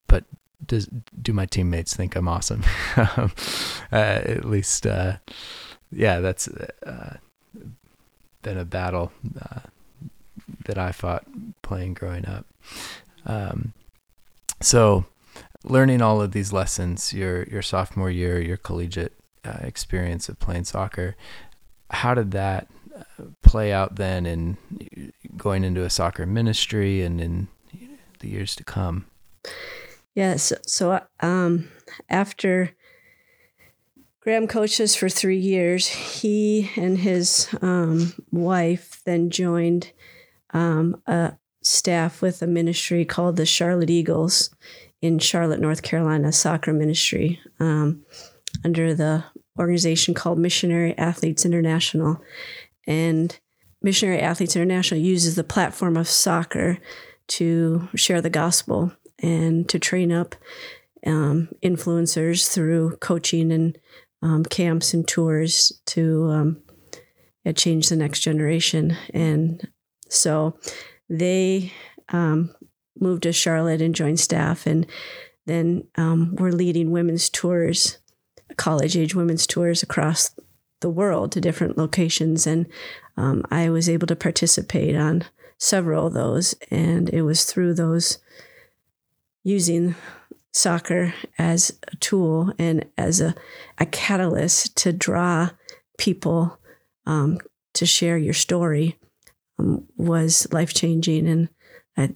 [0.07, 0.25] but
[0.65, 0.87] does
[1.21, 2.63] do my teammates think I'm awesome?
[2.97, 3.29] uh,
[3.91, 5.17] at least, uh,
[5.91, 7.17] yeah, that's uh,
[8.47, 9.11] been a battle
[9.43, 9.59] uh,
[10.67, 11.25] that I fought
[11.63, 12.47] playing growing up.
[13.27, 13.73] Um,
[14.61, 15.07] so,
[15.65, 20.63] learning all of these lessons, your your sophomore year, your collegiate uh, experience of playing
[20.63, 21.17] soccer,
[21.91, 24.57] how did that uh, play out then in
[25.37, 27.49] going into a soccer ministry and in
[28.21, 29.07] the years to come?
[30.15, 30.53] Yes.
[30.69, 31.69] So, um,
[32.09, 32.76] after
[34.27, 39.93] Graham coached us for three years, he and his um, wife then joined
[40.53, 44.53] um, a staff with a ministry called the Charlotte Eagles
[45.01, 48.05] in Charlotte, North Carolina, soccer ministry um,
[48.65, 49.23] under the
[49.61, 52.21] organization called Missionary Athletes International.
[52.85, 53.39] And
[53.81, 56.79] Missionary Athletes International uses the platform of soccer
[57.29, 60.35] to share the gospel and to train up
[61.07, 63.79] um, influencers through coaching and
[64.23, 66.63] um, camps and tours to um,
[67.55, 68.97] change the next generation.
[69.13, 69.67] And
[70.09, 70.59] so
[71.09, 71.73] they
[72.09, 72.55] um,
[72.99, 74.87] moved to Charlotte and joined staff, and
[75.47, 77.99] then um, we're leading women's tours,
[78.57, 80.31] college age women's tours across
[80.81, 82.47] the world to different locations.
[82.47, 82.67] And
[83.17, 85.25] um, I was able to participate on
[85.59, 88.19] several of those, and it was through those
[89.43, 89.95] using
[90.57, 93.35] soccer as a tool and as a,
[93.77, 95.51] a catalyst to draw
[95.99, 96.59] people
[97.05, 97.39] um,
[97.75, 98.99] to share your story
[99.59, 101.29] um, was life changing.
[101.29, 101.51] And
[101.95, 102.15] I,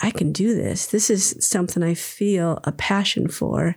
[0.00, 0.86] I can do this.
[0.86, 3.76] This is something I feel a passion for.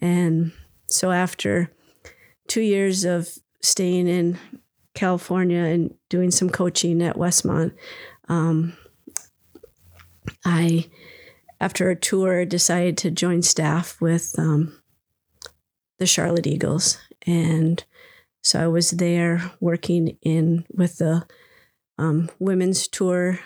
[0.00, 0.52] And
[0.86, 1.72] so after
[2.46, 3.28] two years of
[3.60, 4.38] staying in
[4.94, 7.72] California and doing some coaching at Westmont,
[8.28, 8.74] um,
[10.44, 10.88] I
[11.62, 14.82] after a tour, decided to join staff with um,
[16.00, 17.84] the Charlotte Eagles, and
[18.42, 21.24] so I was there working in with the
[21.98, 23.38] um, women's tour,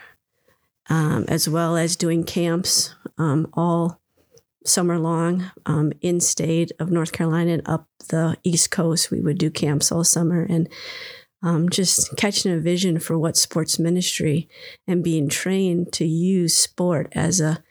[0.88, 4.00] um, as well as doing camps um, all
[4.64, 9.10] summer long um, in state of North Carolina and up the East Coast.
[9.10, 10.68] We would do camps all summer and.
[11.42, 14.48] Um, just catching a vision for what sports ministry
[14.88, 17.62] and being trained to use sport as a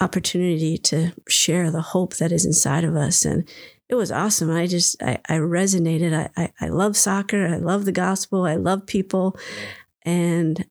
[0.00, 3.24] opportunity to share the hope that is inside of us.
[3.24, 3.48] And
[3.88, 4.50] it was awesome.
[4.50, 6.14] I just I, I resonated.
[6.14, 7.46] I, I I love soccer.
[7.46, 8.44] I love the gospel.
[8.44, 9.36] I love people,
[10.02, 10.64] and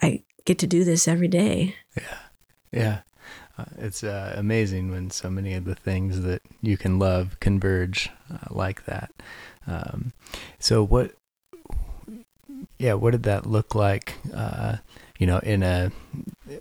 [0.00, 1.74] I get to do this every day.
[2.72, 3.00] Yeah.
[3.58, 8.08] Uh, it's uh, amazing when so many of the things that you can love converge
[8.32, 9.10] uh, like that.
[9.66, 10.12] Um,
[10.58, 11.12] so what?
[12.78, 14.14] Yeah, what did that look like?
[15.20, 15.92] You know, in a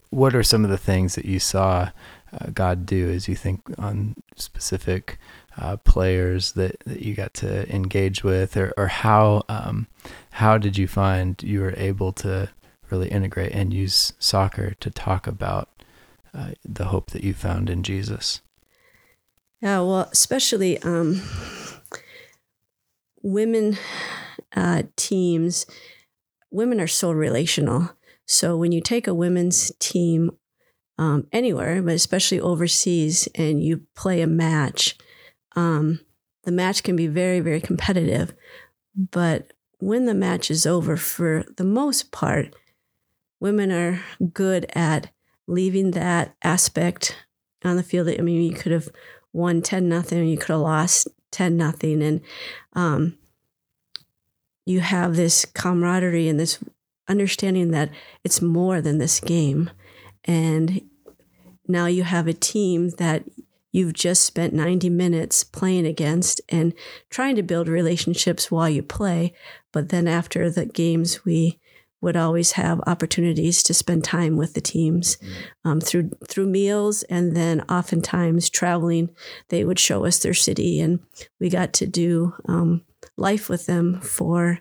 [0.10, 1.90] what are some of the things that you saw
[2.34, 5.18] uh, God do as you think on specific
[5.58, 9.88] uh, players that, that you got to engage with, or or how um,
[10.32, 12.50] how did you find you were able to
[12.92, 15.70] really integrate and use soccer to talk about
[16.34, 18.42] uh, the hope that you found in Jesus.
[19.62, 21.22] Yeah, well, especially um,
[23.22, 23.78] women
[24.56, 25.66] uh, teams,
[26.52, 27.92] women are so relational.
[28.30, 30.30] So when you take a women's team
[31.00, 34.96] um, anywhere, but especially overseas, and you play a match,
[35.56, 36.02] um,
[36.44, 38.36] the match can be very, very competitive.
[38.96, 42.56] But when the match is over, for the most part,
[43.40, 44.00] women are
[44.32, 45.10] good at
[45.48, 47.18] leaving that aspect
[47.64, 48.10] on the field.
[48.10, 48.90] I mean, you could have
[49.34, 52.04] won 10 nothing, you could have lost 10 nothing.
[52.04, 52.22] And
[52.74, 53.18] um,
[54.68, 56.60] you have this camaraderie and this
[57.10, 57.90] understanding that
[58.24, 59.70] it's more than this game.
[60.26, 60.82] And
[61.68, 63.24] now you have a team that
[63.72, 66.74] you've just spent 90 minutes playing against and
[67.10, 69.34] trying to build relationships while you play.
[69.72, 71.60] But then after the games, we
[72.02, 75.18] would always have opportunities to spend time with the teams
[75.66, 79.10] um, through through meals and then oftentimes traveling
[79.50, 81.00] they would show us their city and
[81.40, 82.82] we got to do um,
[83.18, 84.60] life with them for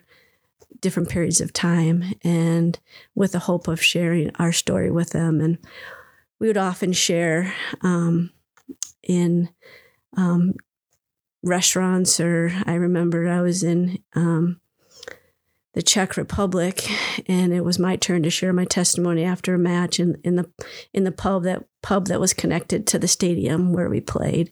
[0.81, 2.79] different periods of time and
[3.15, 5.41] with the hope of sharing our story with them.
[5.41, 5.57] And
[6.39, 8.31] we would often share um,
[9.03, 9.49] in
[10.17, 10.53] um,
[11.41, 14.59] restaurants or i remember i was in um,
[15.73, 16.89] the Czech Republic,
[17.27, 20.51] and it was my turn to share my testimony after a match in, in the
[20.93, 24.51] in the pub that pub that was connected to the stadium where we played.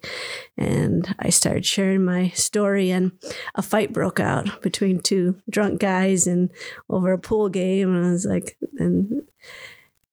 [0.58, 3.12] And I started sharing my story, and
[3.56, 6.50] a fight broke out between two drunk guys and
[6.90, 7.96] over a pool game.
[7.96, 9.24] And I was like, and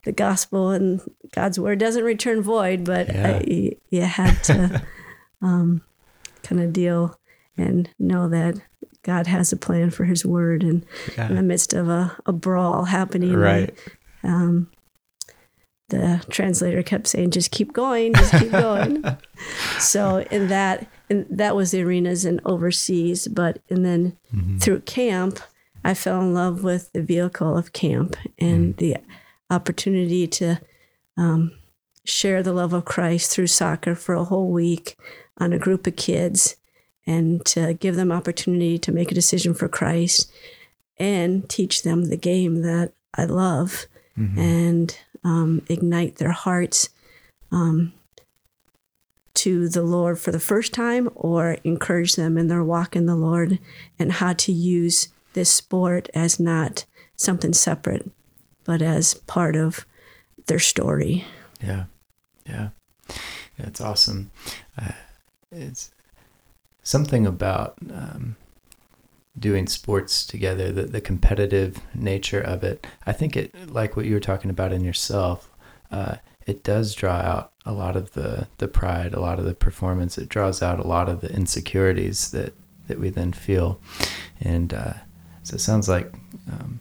[0.04, 1.00] the gospel and
[1.34, 3.40] God's word doesn't return void, but Yeah.
[3.44, 4.82] I, you had to
[5.42, 5.82] um,
[6.42, 7.18] kind of deal
[7.56, 8.56] and know that
[9.02, 10.84] God has a plan for His word, and
[11.16, 13.72] in the midst of a, a brawl happening, Right.
[14.22, 14.68] um,
[15.88, 19.04] the translator kept saying, "Just keep going, just keep going."
[19.78, 24.58] so in that, and that was the arenas and overseas, but and then mm-hmm.
[24.58, 25.40] through camp,
[25.84, 28.78] I fell in love with the vehicle of camp and mm.
[28.78, 28.96] the
[29.50, 30.60] opportunity to
[31.16, 31.52] um,
[32.04, 34.96] share the love of Christ through soccer for a whole week
[35.38, 36.56] on a group of kids
[37.06, 40.32] and to give them opportunity to make a decision for Christ
[40.98, 43.86] and teach them the game that I love
[44.18, 44.38] mm-hmm.
[44.38, 46.90] and um, ignite their hearts
[47.50, 47.92] um,
[49.34, 53.16] to the Lord for the first time or encourage them in their walk in the
[53.16, 53.58] Lord
[53.98, 56.84] and how to use this sport as not
[57.16, 58.10] something separate,
[58.64, 59.86] but as part of
[60.46, 61.24] their story.
[61.62, 61.84] Yeah,
[62.46, 62.68] yeah,
[63.58, 64.30] that's awesome.
[64.80, 64.92] Uh,
[65.50, 65.90] it's
[66.82, 68.36] something about um,
[69.38, 72.86] doing sports together, the the competitive nature of it.
[73.06, 75.50] I think it, like what you were talking about in yourself,
[75.90, 76.16] uh,
[76.46, 80.18] it does draw out a lot of the the pride, a lot of the performance.
[80.18, 82.54] It draws out a lot of the insecurities that
[82.86, 83.80] that we then feel,
[84.40, 84.94] and uh,
[85.42, 86.12] so it sounds like
[86.50, 86.80] um,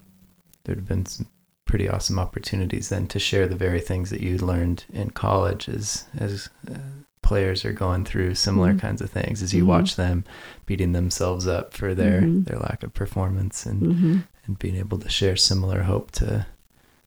[0.63, 1.27] there'd have been some
[1.65, 6.05] pretty awesome opportunities then to share the very things that you learned in college as
[6.17, 6.77] as uh,
[7.23, 8.79] players are going through similar Mhm.
[8.79, 9.67] kinds of things as you Mhm.
[9.67, 10.23] watch them
[10.67, 12.45] beating themselves up for their Mhm.
[12.45, 16.45] their lack of performance and hmm and being able to share similar hope to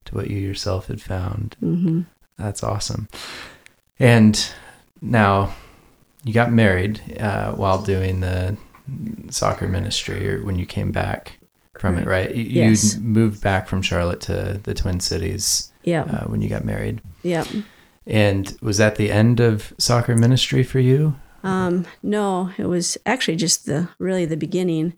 [0.06, 2.00] to what you yourself had found hmm
[2.38, 3.08] that's awesome
[4.00, 4.48] and
[5.02, 5.52] now
[6.24, 8.56] you got married uh, while doing the
[9.30, 11.38] soccer ministry or when you came back
[11.78, 12.96] from it right you, Yes.
[12.98, 16.02] moved back from charlotte to the twin cities Yeah.
[16.04, 17.44] uh, when you got married yeah.
[18.06, 21.16] And was that the end of soccer ministry for you
[21.46, 24.94] Um, no, it was actually just the really the beginning.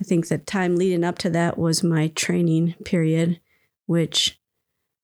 [0.00, 3.40] I think the time leading up to that was my training period,
[3.86, 4.38] which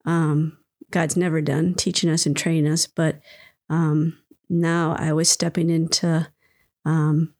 [0.05, 0.59] um,
[0.91, 2.85] God's never done, teaching us and training us.
[2.85, 3.19] But
[3.67, 6.27] um, now I was stepping into
[6.85, 7.33] um,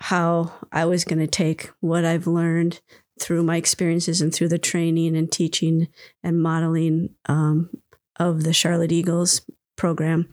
[0.00, 2.80] how I was going to take what I've learned
[3.20, 5.88] through my experiences and through the training and teaching
[6.22, 7.70] and modeling um,
[8.18, 9.42] of the Charlotte Eagles
[9.76, 10.32] program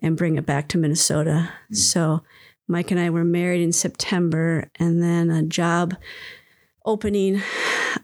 [0.00, 1.50] and bring it back to Minnesota.
[1.72, 2.22] So
[2.68, 5.96] Mike and I were married in September, and then a job
[6.84, 7.40] opening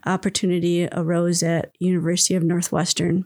[0.05, 3.25] opportunity arose at University of Northwestern,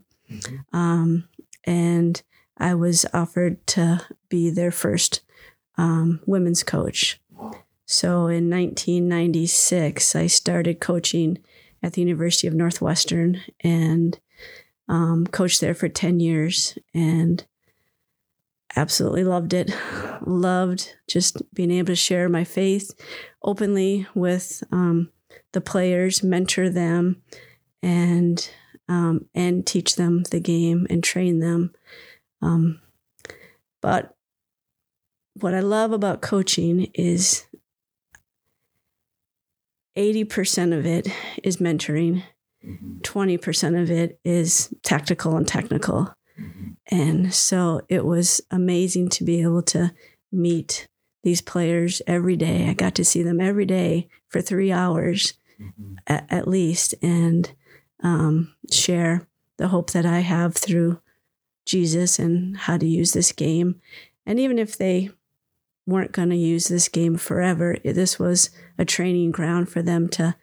[0.73, 1.29] um,
[1.63, 2.21] and
[2.57, 5.21] I was offered to be their first
[5.77, 7.21] um, women's coach.
[7.91, 11.39] So in 1996, I started coaching
[11.81, 14.19] at the University of Northwestern and
[14.87, 17.43] um, coached there for 10 years and
[18.75, 19.75] absolutely loved it.
[20.21, 22.93] Loved just being able to share my faith
[23.41, 25.09] openly with um,
[25.53, 27.23] the players, mentor them,
[27.81, 28.51] and
[28.87, 31.73] um, and teach them the game and train them.
[32.41, 32.81] Um,
[33.81, 34.15] but
[35.33, 37.45] what I love about coaching is
[39.97, 41.07] 80% of it
[41.43, 42.23] is mentoring,
[42.65, 42.97] mm-hmm.
[42.99, 46.13] 20% of it is tactical and technical.
[46.39, 46.69] Mm-hmm.
[46.87, 49.93] And so it was amazing to be able to
[50.31, 50.87] meet
[51.23, 52.69] these players every day.
[52.69, 55.95] I got to see them every day for three hours mm-hmm.
[56.07, 57.51] at, at least and
[58.01, 61.01] um, share the hope that I have through
[61.65, 63.81] Jesus and how to use this game.
[64.25, 65.11] And even if they
[65.85, 68.49] weren't going to use this game forever, this was
[68.79, 70.35] a training ground for them to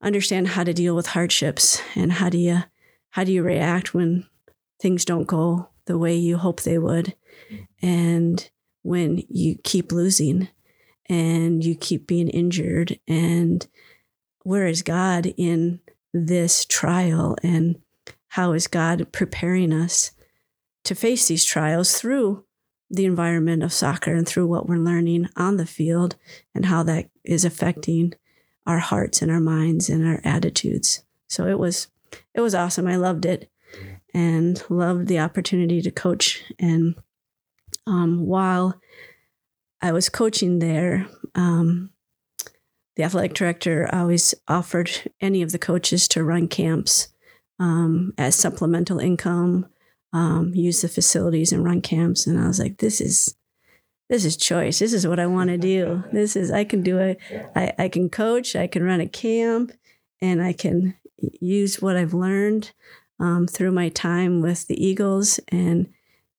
[0.00, 2.62] understand how to deal with hardships and how do you
[3.10, 4.24] how do you react when
[4.80, 7.16] things don't go the way you hope they would
[7.82, 8.50] and
[8.82, 10.48] when you keep losing
[11.08, 12.98] and you keep being injured.
[13.08, 13.66] And
[14.42, 15.80] where is God in
[16.12, 17.80] this trial and
[18.28, 20.12] how is God preparing us
[20.84, 22.44] to face these trials through
[22.90, 26.16] the environment of soccer and through what we're learning on the field
[26.54, 28.14] and how that is affecting
[28.66, 31.02] our hearts and our minds and our attitudes.
[31.28, 31.88] So it was
[32.34, 32.86] it was awesome.
[32.86, 33.50] I loved it
[34.14, 36.42] and loved the opportunity to coach.
[36.58, 36.94] And
[37.86, 38.80] um, while
[39.82, 41.90] I was coaching there, um,
[42.96, 47.08] the athletic director always offered any of the coaches to run camps
[47.58, 49.66] um, as supplemental income,
[50.12, 52.26] um, use the facilities and run camps.
[52.26, 53.34] And I was like, this is
[54.08, 54.78] this is choice.
[54.78, 56.02] This is what I want to do.
[56.12, 57.18] This is I can do it.
[57.54, 58.56] I, I can coach.
[58.56, 59.72] I can run a camp,
[60.22, 60.94] and I can
[61.40, 62.72] use what I've learned
[63.20, 65.88] um, through my time with the Eagles, and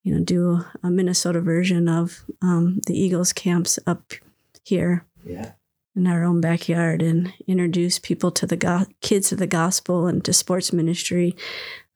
[0.04, 4.14] you know, do a Minnesota version of um, the Eagles camps up
[4.64, 5.52] here Yeah.
[5.96, 10.24] in our own backyard, and introduce people to the go- kids to the gospel and
[10.26, 11.36] to sports ministry,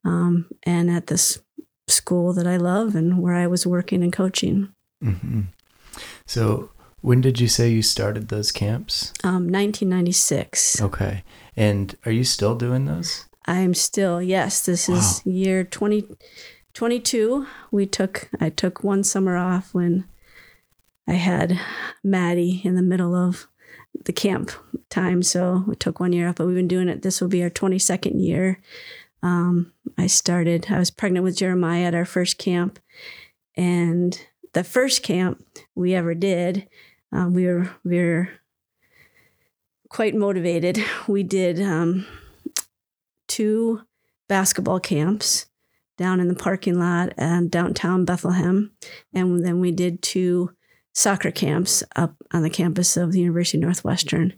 [0.03, 1.41] um, and at this
[1.87, 4.69] school that I love and where I was working and coaching.
[5.01, 5.41] hmm
[6.25, 6.69] So,
[7.01, 9.11] when did you say you started those camps?
[9.23, 10.81] Um, 1996.
[10.81, 11.23] Okay.
[11.57, 13.25] And are you still doing those?
[13.45, 14.65] I'm still yes.
[14.65, 16.07] This is year 20,
[16.73, 17.45] 22.
[17.71, 20.05] We took I took one summer off when
[21.07, 21.59] I had
[22.03, 23.47] Maddie in the middle of
[24.05, 24.51] the camp
[24.89, 26.35] time, so we took one year off.
[26.35, 27.01] But we've been doing it.
[27.01, 28.59] This will be our 22nd year.
[29.23, 30.67] Um, I started.
[30.69, 32.77] I was pregnant with Jeremiah at our first camp,
[33.57, 34.19] and
[34.53, 36.67] the first camp we ever did,
[37.11, 38.29] um, we were we were
[39.89, 40.83] quite motivated.
[41.07, 41.59] We did.
[41.59, 42.05] Um,
[43.33, 43.81] two
[44.27, 45.47] basketball camps
[45.97, 48.71] down in the parking lot and downtown Bethlehem.
[49.11, 50.51] And then we did two
[50.93, 54.33] soccer camps up on the campus of the University of Northwestern.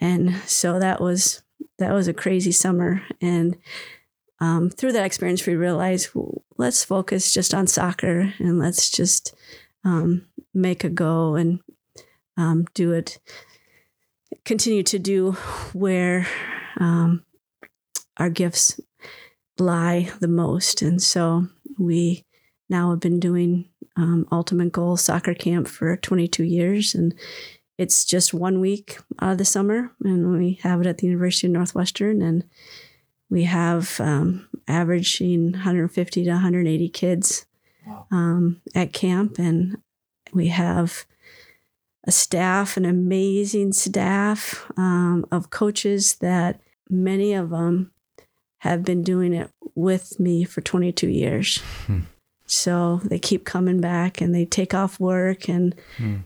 [0.00, 1.42] And so that was
[1.78, 3.02] that was a crazy summer.
[3.20, 3.56] And
[4.40, 6.10] um, through that experience, we realized
[6.56, 9.34] let's focus just on soccer and let's just
[9.84, 11.60] um, make a go and
[12.36, 13.18] um, do it.
[14.44, 15.32] Continue to do
[15.72, 16.26] where
[16.78, 17.24] um,
[18.16, 18.80] our gifts
[19.58, 20.82] lie the most.
[20.82, 21.46] And so
[21.78, 22.24] we
[22.68, 26.94] now have been doing um, Ultimate Goal Soccer Camp for 22 years.
[26.94, 27.14] And
[27.78, 29.92] it's just one week out of the summer.
[30.02, 32.20] And we have it at the University of Northwestern.
[32.20, 32.44] And
[33.34, 37.46] we have um, averaging 150 to 180 kids
[38.12, 39.38] um, at camp.
[39.40, 39.78] And
[40.32, 41.04] we have
[42.06, 47.90] a staff, an amazing staff um, of coaches that many of them
[48.58, 51.60] have been doing it with me for 22 years.
[52.46, 55.74] So they keep coming back and they take off work and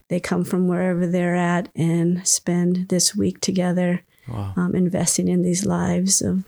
[0.09, 4.53] they come from wherever they're at and spend this week together Wow.
[4.57, 6.45] um, investing in these lives of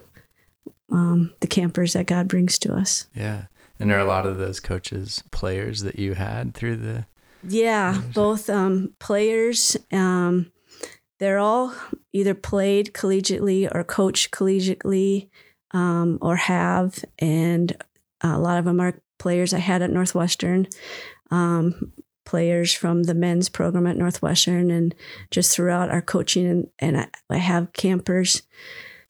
[0.91, 3.07] um, the campers that God brings to us.
[3.15, 3.45] Yeah.
[3.79, 7.07] And there are a lot of those coaches players that you had through the
[7.43, 9.77] Yeah, both um, players.
[9.91, 10.53] Um,
[11.19, 11.75] they're all
[12.13, 15.29] either played collegiately or coached collegiately
[15.73, 17.05] um, or have.
[17.19, 17.77] And
[18.21, 20.67] a lot of them are players I had at Northwestern.
[21.31, 21.93] um,
[22.25, 24.95] players from the men's program at Northwestern and
[25.31, 26.47] just throughout our coaching.
[26.47, 28.43] And, and I, I have campers,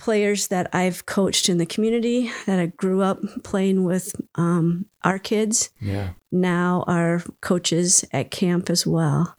[0.01, 5.18] players that I've coached in the community that I grew up playing with um, our
[5.18, 6.11] kids Yeah.
[6.32, 9.36] now are coaches at camp as well.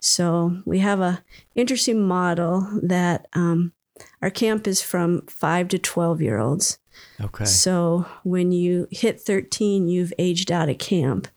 [0.00, 1.22] So we have a
[1.54, 3.72] interesting model that um,
[4.20, 6.78] our camp is from five to twelve year olds.
[7.20, 7.44] Okay.
[7.44, 11.28] So when you hit thirteen, you've aged out of camp,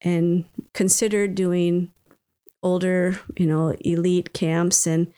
[0.00, 1.90] and consider doing
[2.62, 5.12] older, you know, elite camps and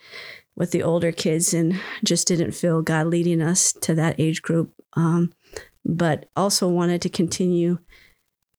[0.59, 4.71] with the older kids, and just didn't feel God leading us to that age group.
[4.93, 5.31] Um,
[5.85, 7.79] but also wanted to continue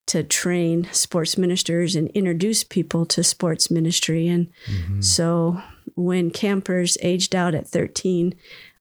[0.07, 4.27] to train sports ministers and introduce people to sports ministry.
[4.27, 5.05] And Mhm.
[5.05, 5.61] so
[5.95, 8.35] when campers aged out at 13,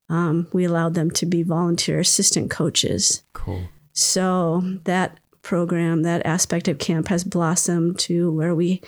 [0.09, 3.21] um, we allowed them to be volunteer assistant coaches.
[3.33, 3.63] Cool.
[3.93, 8.81] So that program, that aspect of camp has blossomed to where we,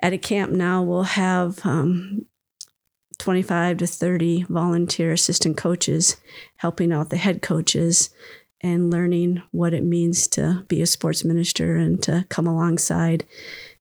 [0.00, 2.26] at a camp now, we'll have um,
[3.16, 6.16] 25 to 30 volunteer assistant coaches
[6.56, 8.10] helping out the head coaches
[8.60, 13.24] and learning what it means to be a sports minister and to come alongside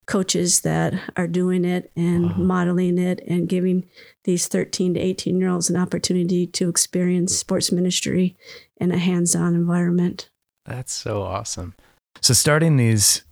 [0.06, 2.36] coaches that are doing it and Wow.
[2.38, 3.86] modeling it and giving
[4.26, 8.36] these 13 to 18 year olds an opportunity to experience sports ministry
[8.78, 10.30] in a hands on environment.
[10.66, 11.74] That's so awesome.
[12.22, 13.24] So starting these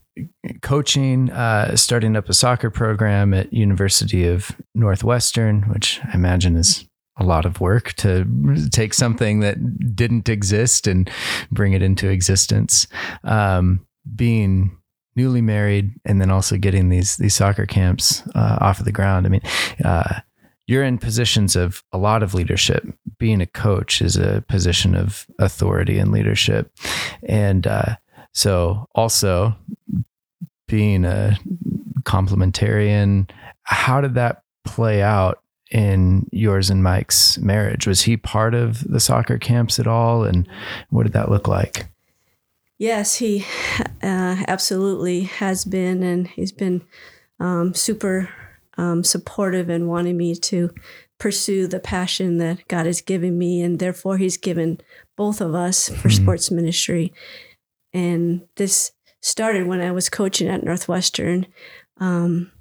[0.62, 6.88] coaching, uh, starting up a soccer program at University of Northwestern, which I imagine is
[7.18, 8.26] a lot of work to
[8.72, 11.09] take something that didn't exist and
[11.51, 12.88] bring it into existence.
[13.24, 13.86] Um,
[14.16, 14.78] being
[15.16, 19.26] newly married and then also getting these these soccer camps uh, off of the ground.
[19.26, 19.41] I mean,
[19.84, 20.20] uh,
[20.68, 22.88] you're in positions of a lot of leadership.
[23.18, 26.72] Being a coach is a position of authority and leadership,
[27.24, 27.97] and uh,
[28.34, 29.56] so also
[30.68, 31.38] being a
[32.04, 33.30] complementarian.
[33.64, 37.88] How did that play out in yours and Mike's marriage?
[37.88, 40.48] Was he part of the soccer camps at all, and
[40.90, 41.88] what did that look like?
[42.78, 43.46] Yes, he
[44.02, 46.82] uh, absolutely has been, and he's been
[47.40, 48.30] um, super
[48.78, 50.72] um, supportive and wanting me to
[51.20, 54.80] pursue the passion that God has given me, and therefore He's given
[55.16, 56.22] both of us for Mhm.
[56.22, 57.14] sports ministry.
[57.94, 61.48] And this started when I was coaching at Northwestern.
[61.98, 62.52] Um,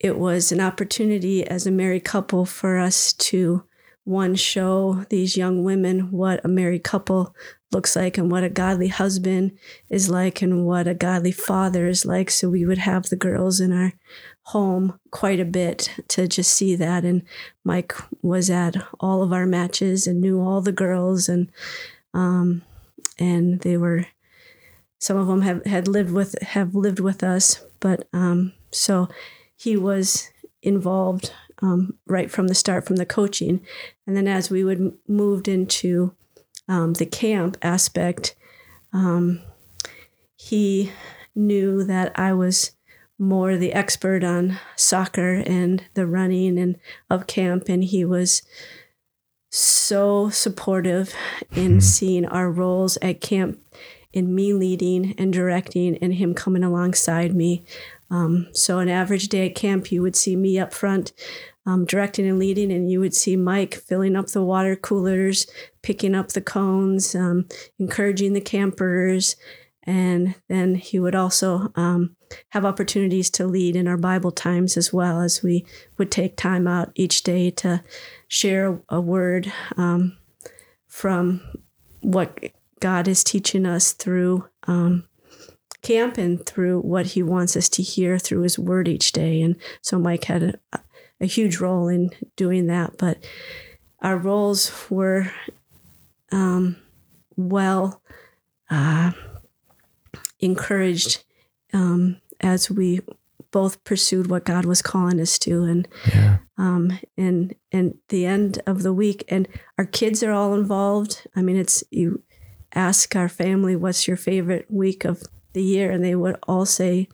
[0.00, 3.64] it was an opportunity as a married couple for us to
[4.04, 7.34] one show these young women what a married couple
[7.72, 9.50] looks like and what a godly husband
[9.88, 12.30] is like and what a godly father is like.
[12.30, 13.92] So we would have the girls in our
[14.44, 17.04] home quite a bit to just see that.
[17.04, 17.22] And
[17.64, 21.50] Mike was at all of our matches and knew all the girls and
[22.12, 22.62] um,
[23.18, 24.06] and they were
[25.04, 29.06] some of them have had lived with have lived with us, but um, so
[29.54, 30.30] he was
[30.62, 31.30] involved
[31.60, 33.60] um, right from the start from the coaching,
[34.06, 36.14] and then as we would moved into
[36.68, 38.34] um, the camp aspect,
[38.94, 39.42] um,
[40.36, 40.90] he
[41.34, 42.70] knew that I was
[43.18, 46.78] more the expert on soccer and the running and
[47.10, 48.40] of camp, and he was
[49.50, 51.12] so supportive
[51.54, 51.82] in Mhm.
[51.82, 53.58] seeing our roles at camp
[54.14, 57.64] in me leading and directing and him coming alongside me.
[58.10, 61.12] Um, so an average day at camp, you would see me up front
[61.66, 65.46] um, directing and leading, and you would see Mike filling up the water coolers,
[65.82, 67.46] picking up the cones, um,
[67.78, 69.36] encouraging the campers,
[69.82, 72.16] and then he would also um,
[72.50, 75.66] have opportunities to lead in our Bible times as well as we
[75.98, 77.82] would take time out each day to
[78.28, 80.16] share a word um,
[80.86, 81.42] from
[82.00, 82.38] what
[82.84, 85.08] God is teaching us through um,
[85.80, 89.40] camp and through what He wants us to hear through His Word each day.
[89.40, 90.78] And so Mike had a,
[91.18, 92.98] a huge role in doing that.
[92.98, 93.24] But
[94.02, 95.32] our roles were
[96.30, 96.76] um,
[97.36, 98.02] well
[98.68, 99.12] uh,
[100.40, 101.24] encouraged
[101.72, 103.00] um, as we
[103.50, 105.62] both pursued what God was calling us to.
[105.62, 106.38] And Yeah.
[106.58, 111.26] um, and and the end of the week, and our kids are all involved.
[111.34, 112.22] I mean, it's you
[112.74, 115.22] ask our family what's your favorite week of
[115.52, 117.08] the year, and they would all say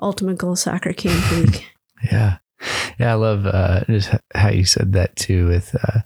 [0.00, 1.66] Ultimate Goal Soccer Camp Week.
[2.12, 2.36] Yeah.
[3.00, 6.00] Yeah, I love uh, just how you said that too with uh,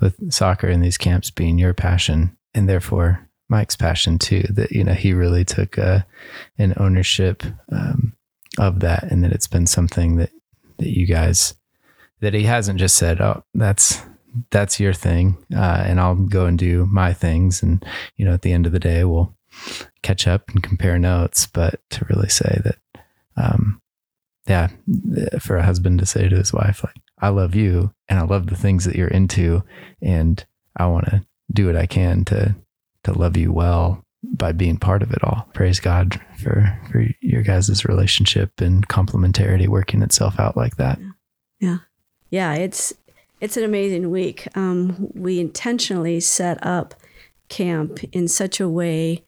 [0.00, 4.44] with soccer and these camps being your passion and therefore Mike's passion too.
[4.48, 6.00] That you know he really took uh,
[6.56, 7.42] an ownership
[7.72, 8.14] um,
[8.58, 10.30] of that, and that it's been something that
[10.78, 11.54] that you guys
[12.20, 14.00] that he hasn't just said, "Oh, that's
[14.50, 17.84] that's your thing," uh, and I'll go and do my things, and
[18.16, 19.34] you know at the end of the day we'll
[20.02, 23.04] catch up and compare notes, but to really say that
[23.36, 23.80] um,
[24.46, 24.68] yeah,
[25.38, 28.46] for a husband to say to his wife, like, I love you and I love
[28.46, 29.62] the things that you're into,
[30.02, 30.44] and
[30.76, 32.54] I want to do what I can to
[33.04, 35.48] to love you well by being part of it all.
[35.54, 40.98] Praise God for for your guys' relationship and complementarity working itself out like that.
[41.60, 41.78] Yeah.
[42.30, 42.94] Yeah, it's
[43.40, 44.46] it's an amazing week.
[44.54, 46.94] Um, we intentionally set up
[47.48, 49.24] camp in such a way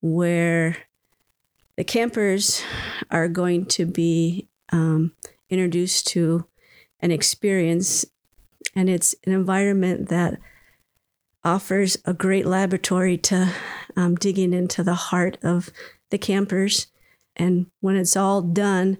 [0.00, 0.76] where
[1.76, 2.62] the campers
[3.10, 5.12] are going to be um,
[5.50, 6.46] introduced to
[7.00, 8.06] an experience,
[8.74, 10.38] and it's an environment that
[11.44, 13.52] offers a great laboratory to
[13.96, 15.70] um, digging into the heart of
[16.10, 16.86] the campers.
[17.36, 18.98] And when it's all done,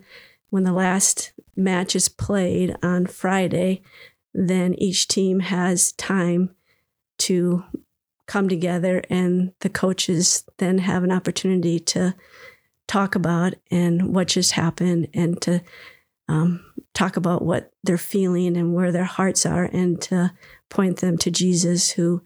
[0.50, 3.82] when the last match is played on Friday,
[4.36, 6.54] then each team has time
[7.18, 7.64] to
[8.26, 12.14] come together and the coaches then have an opportunity to
[12.86, 15.62] talk about and what just happened and to
[16.28, 20.32] um, talk about what they're feeling and where their hearts are and to
[20.68, 22.22] point them to Jesus who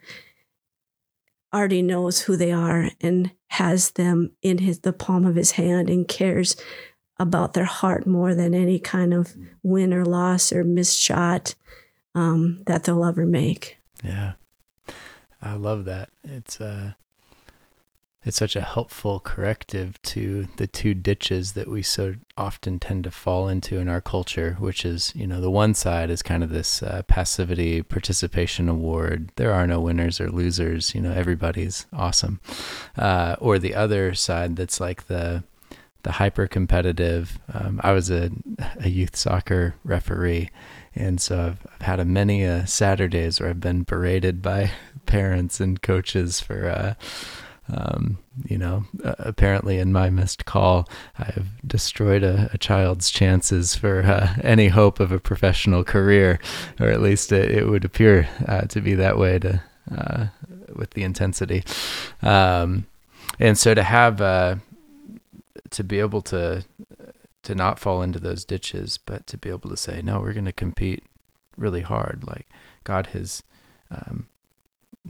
[1.55, 5.91] already knows who they are and has them in his the palm of his hand
[5.91, 6.57] and cares
[7.19, 11.55] about their heart more than any kind of win or loss or missed shot
[12.15, 13.79] um, that they'll ever make.
[14.03, 14.33] Yeah.
[15.43, 16.11] I love that.
[16.23, 16.93] It's uh
[18.23, 23.11] it's such a helpful corrective to the two ditches that we so often tend to
[23.11, 26.51] fall into in our culture, which is, you know, the one side is kind of
[26.51, 29.33] this uh, passivity participation award.
[29.37, 32.41] There are no winners or losers, you know, everybody's awesome.
[32.95, 35.43] Uh, or the other side that's like the
[36.03, 37.39] the hyper competitive.
[37.53, 38.31] Um, I was a,
[38.81, 40.51] a youth soccer referee,
[40.95, 44.73] and so I've, I've had a many uh, Saturdays where I've been berated by
[45.07, 46.69] parents and coaches for.
[46.69, 46.95] Uh,
[47.73, 50.89] um, you know, uh, apparently in my missed call,
[51.19, 56.41] I have destroyed a, a child's chances for uh, any hope of a professional career,
[56.81, 59.63] or at least it, it would appear uh, to be that way to
[59.97, 60.27] uh,
[60.75, 61.65] with the intensity.
[62.23, 62.87] Um,
[63.39, 64.57] and so to have uh,
[65.71, 66.65] to be able to
[67.43, 70.45] to not fall into those ditches, but to be able to say, no, we're going
[70.45, 71.05] to compete
[71.57, 72.25] really hard.
[72.27, 72.49] Like
[72.85, 73.43] God has
[73.91, 74.29] um,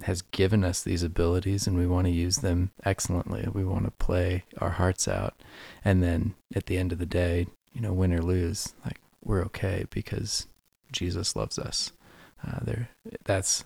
[0.04, 3.46] has given us these abilities and we want to use them excellently.
[3.52, 5.34] We want to play our hearts out.
[5.84, 9.44] And then at the end of the day, you know, win or lose, like we're
[9.46, 10.46] okay because
[10.92, 11.92] Jesus loves us.
[12.46, 12.88] Uh, there,
[13.24, 13.64] that's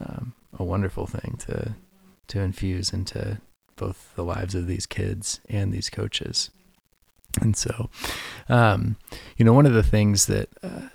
[0.00, 1.74] um, a wonderful thing to
[2.28, 3.40] to infuse into
[3.76, 6.50] both the lives of these kids and these coaches.
[7.40, 7.90] And so,
[8.48, 8.96] um,
[9.36, 10.88] you know, one of the things that uh,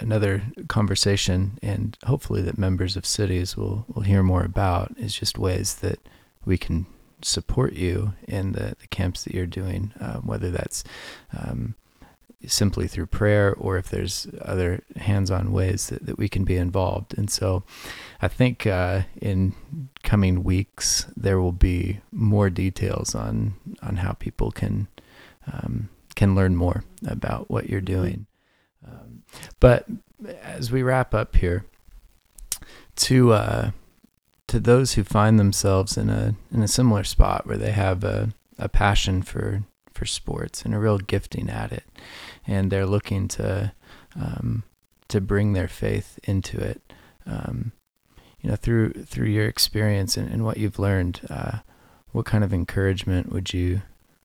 [0.00, 5.38] another conversation, and hopefully that members of cities will, will hear more about, is just
[5.38, 5.98] ways that
[6.44, 6.86] we can
[7.22, 10.82] support you in the, the camps that you're doing, uh, whether that's
[11.38, 11.76] um,
[12.46, 17.16] simply through prayer or if there's other hands-on ways that, that we can be involved.
[17.16, 17.62] And so
[18.20, 19.54] I think uh, in
[20.02, 24.88] coming weeks, there will be more details on, on how people can,
[25.50, 28.26] um, can learn more about what you're doing.
[28.86, 29.22] Um,
[29.60, 29.86] but
[30.42, 31.64] as we wrap up here,
[32.94, 33.70] to uh,
[34.48, 38.30] to those who find themselves in a in a similar spot where they have a,
[38.58, 41.84] a passion for for sports and a real gifting at it,
[42.46, 43.72] and they're looking to
[44.14, 44.62] um,
[45.08, 46.82] to bring their faith into it.
[47.26, 47.72] Um,
[48.40, 51.58] you know, through through your experience and, and what you've learned, uh,
[52.10, 53.82] what kind of encouragement would you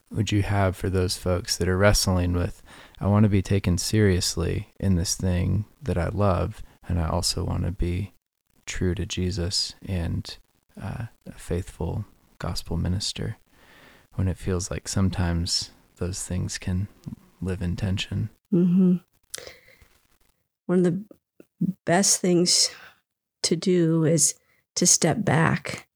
[0.09, 2.61] would you have for those folks that are wrestling with
[2.99, 7.43] I want to be taken seriously in this thing that I love, and I also
[7.43, 8.13] want to be
[8.65, 10.35] true to Jesus and
[10.81, 12.05] uh, a faithful
[12.39, 13.37] gospel minister
[14.15, 16.87] when it feels like sometimes those things can
[17.39, 18.29] live in tension.
[18.51, 18.95] Mm-hmm.
[20.65, 21.03] One of the
[21.85, 22.71] best things
[23.43, 24.35] to do is
[24.75, 25.87] to step back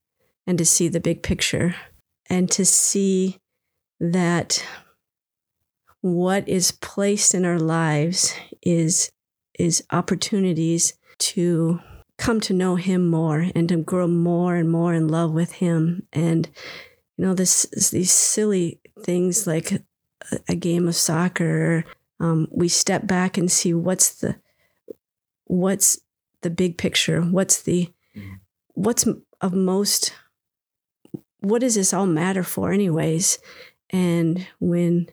[0.46, 1.74] and to see the big picture
[2.30, 3.38] and to see
[4.02, 4.64] that
[6.00, 9.12] what is placed in our lives is
[9.58, 11.80] is opportunities to
[12.18, 16.06] come to know him more and to grow more and more in love with him.
[16.12, 16.48] And
[17.16, 19.80] you know this these silly things like a,
[20.48, 21.84] a game of soccer
[22.18, 24.36] um, we step back and see what's the
[25.44, 26.00] what's
[26.42, 27.92] the big picture what's the
[28.74, 29.06] what's
[29.40, 30.12] of most
[31.40, 33.38] what does this all matter for anyways
[33.92, 35.08] and when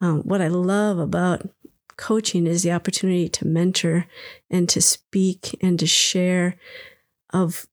[0.00, 1.48] um, what I love about
[1.96, 4.06] coaching is the opportunity to mentor
[4.50, 6.56] and to speak and to share
[7.32, 7.66] of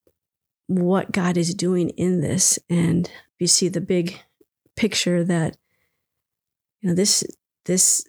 [0.66, 2.58] what God is doing in this.
[2.68, 4.20] And you see the big
[4.76, 5.56] picture that,
[6.80, 7.24] you know, this
[7.64, 8.06] this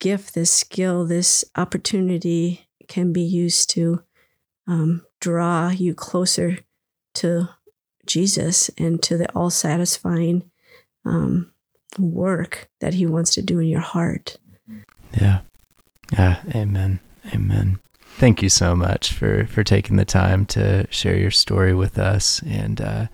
[0.00, 4.02] gift, this skill, this opportunity can be used to
[4.66, 6.58] um, draw you closer
[7.14, 7.48] to
[8.06, 10.47] Jesus and to the all satisfying
[11.08, 11.50] um,
[11.98, 14.36] work that He wants to do in your heart.
[15.18, 15.40] Yeah.
[16.12, 16.42] Yeah.
[16.54, 17.00] Amen.
[17.34, 17.78] Amen.
[18.18, 22.42] Thank you so much for, for taking the time to share your story with us.
[22.42, 23.06] And uh,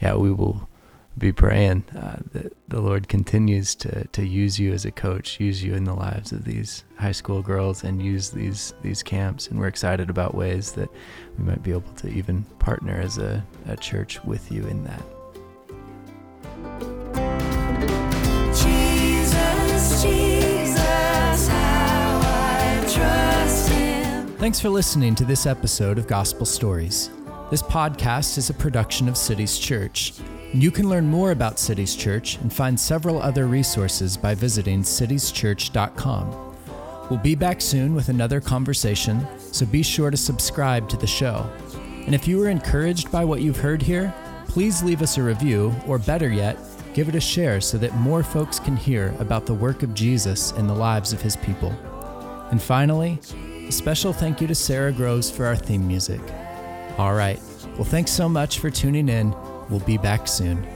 [0.00, 0.68] yeah, we will
[1.18, 5.62] be praying uh, that the Lord continues to, to use you as a coach, use
[5.62, 9.48] you in the lives of these high school girls, and use these these camps.
[9.48, 10.88] And we're excited about ways that
[11.38, 15.02] we might be able to even partner as a, a church with you in that.
[24.38, 27.10] Thanks for listening to this episode of Gospel Stories.
[27.50, 30.14] This podcast is a production of Cities Church.
[30.52, 36.56] You can learn more about Cities Church and find several other resources by visiting citieschurch.com.
[37.08, 41.48] We'll be back soon with another conversation, so be sure to subscribe to the show.
[42.06, 44.12] And if you were encouraged by what you've heard here,
[44.48, 46.58] please leave us a review, or better yet,
[46.94, 50.52] give it a share so that more folks can hear about the work of Jesus
[50.52, 51.70] in the lives of his people.
[52.50, 53.18] And finally,
[53.66, 56.20] a special thank you to Sara Groves for our theme music.
[56.98, 57.40] All right.
[57.76, 59.34] Well, thanks so much for tuning in.
[59.70, 60.66] We'll be back soon.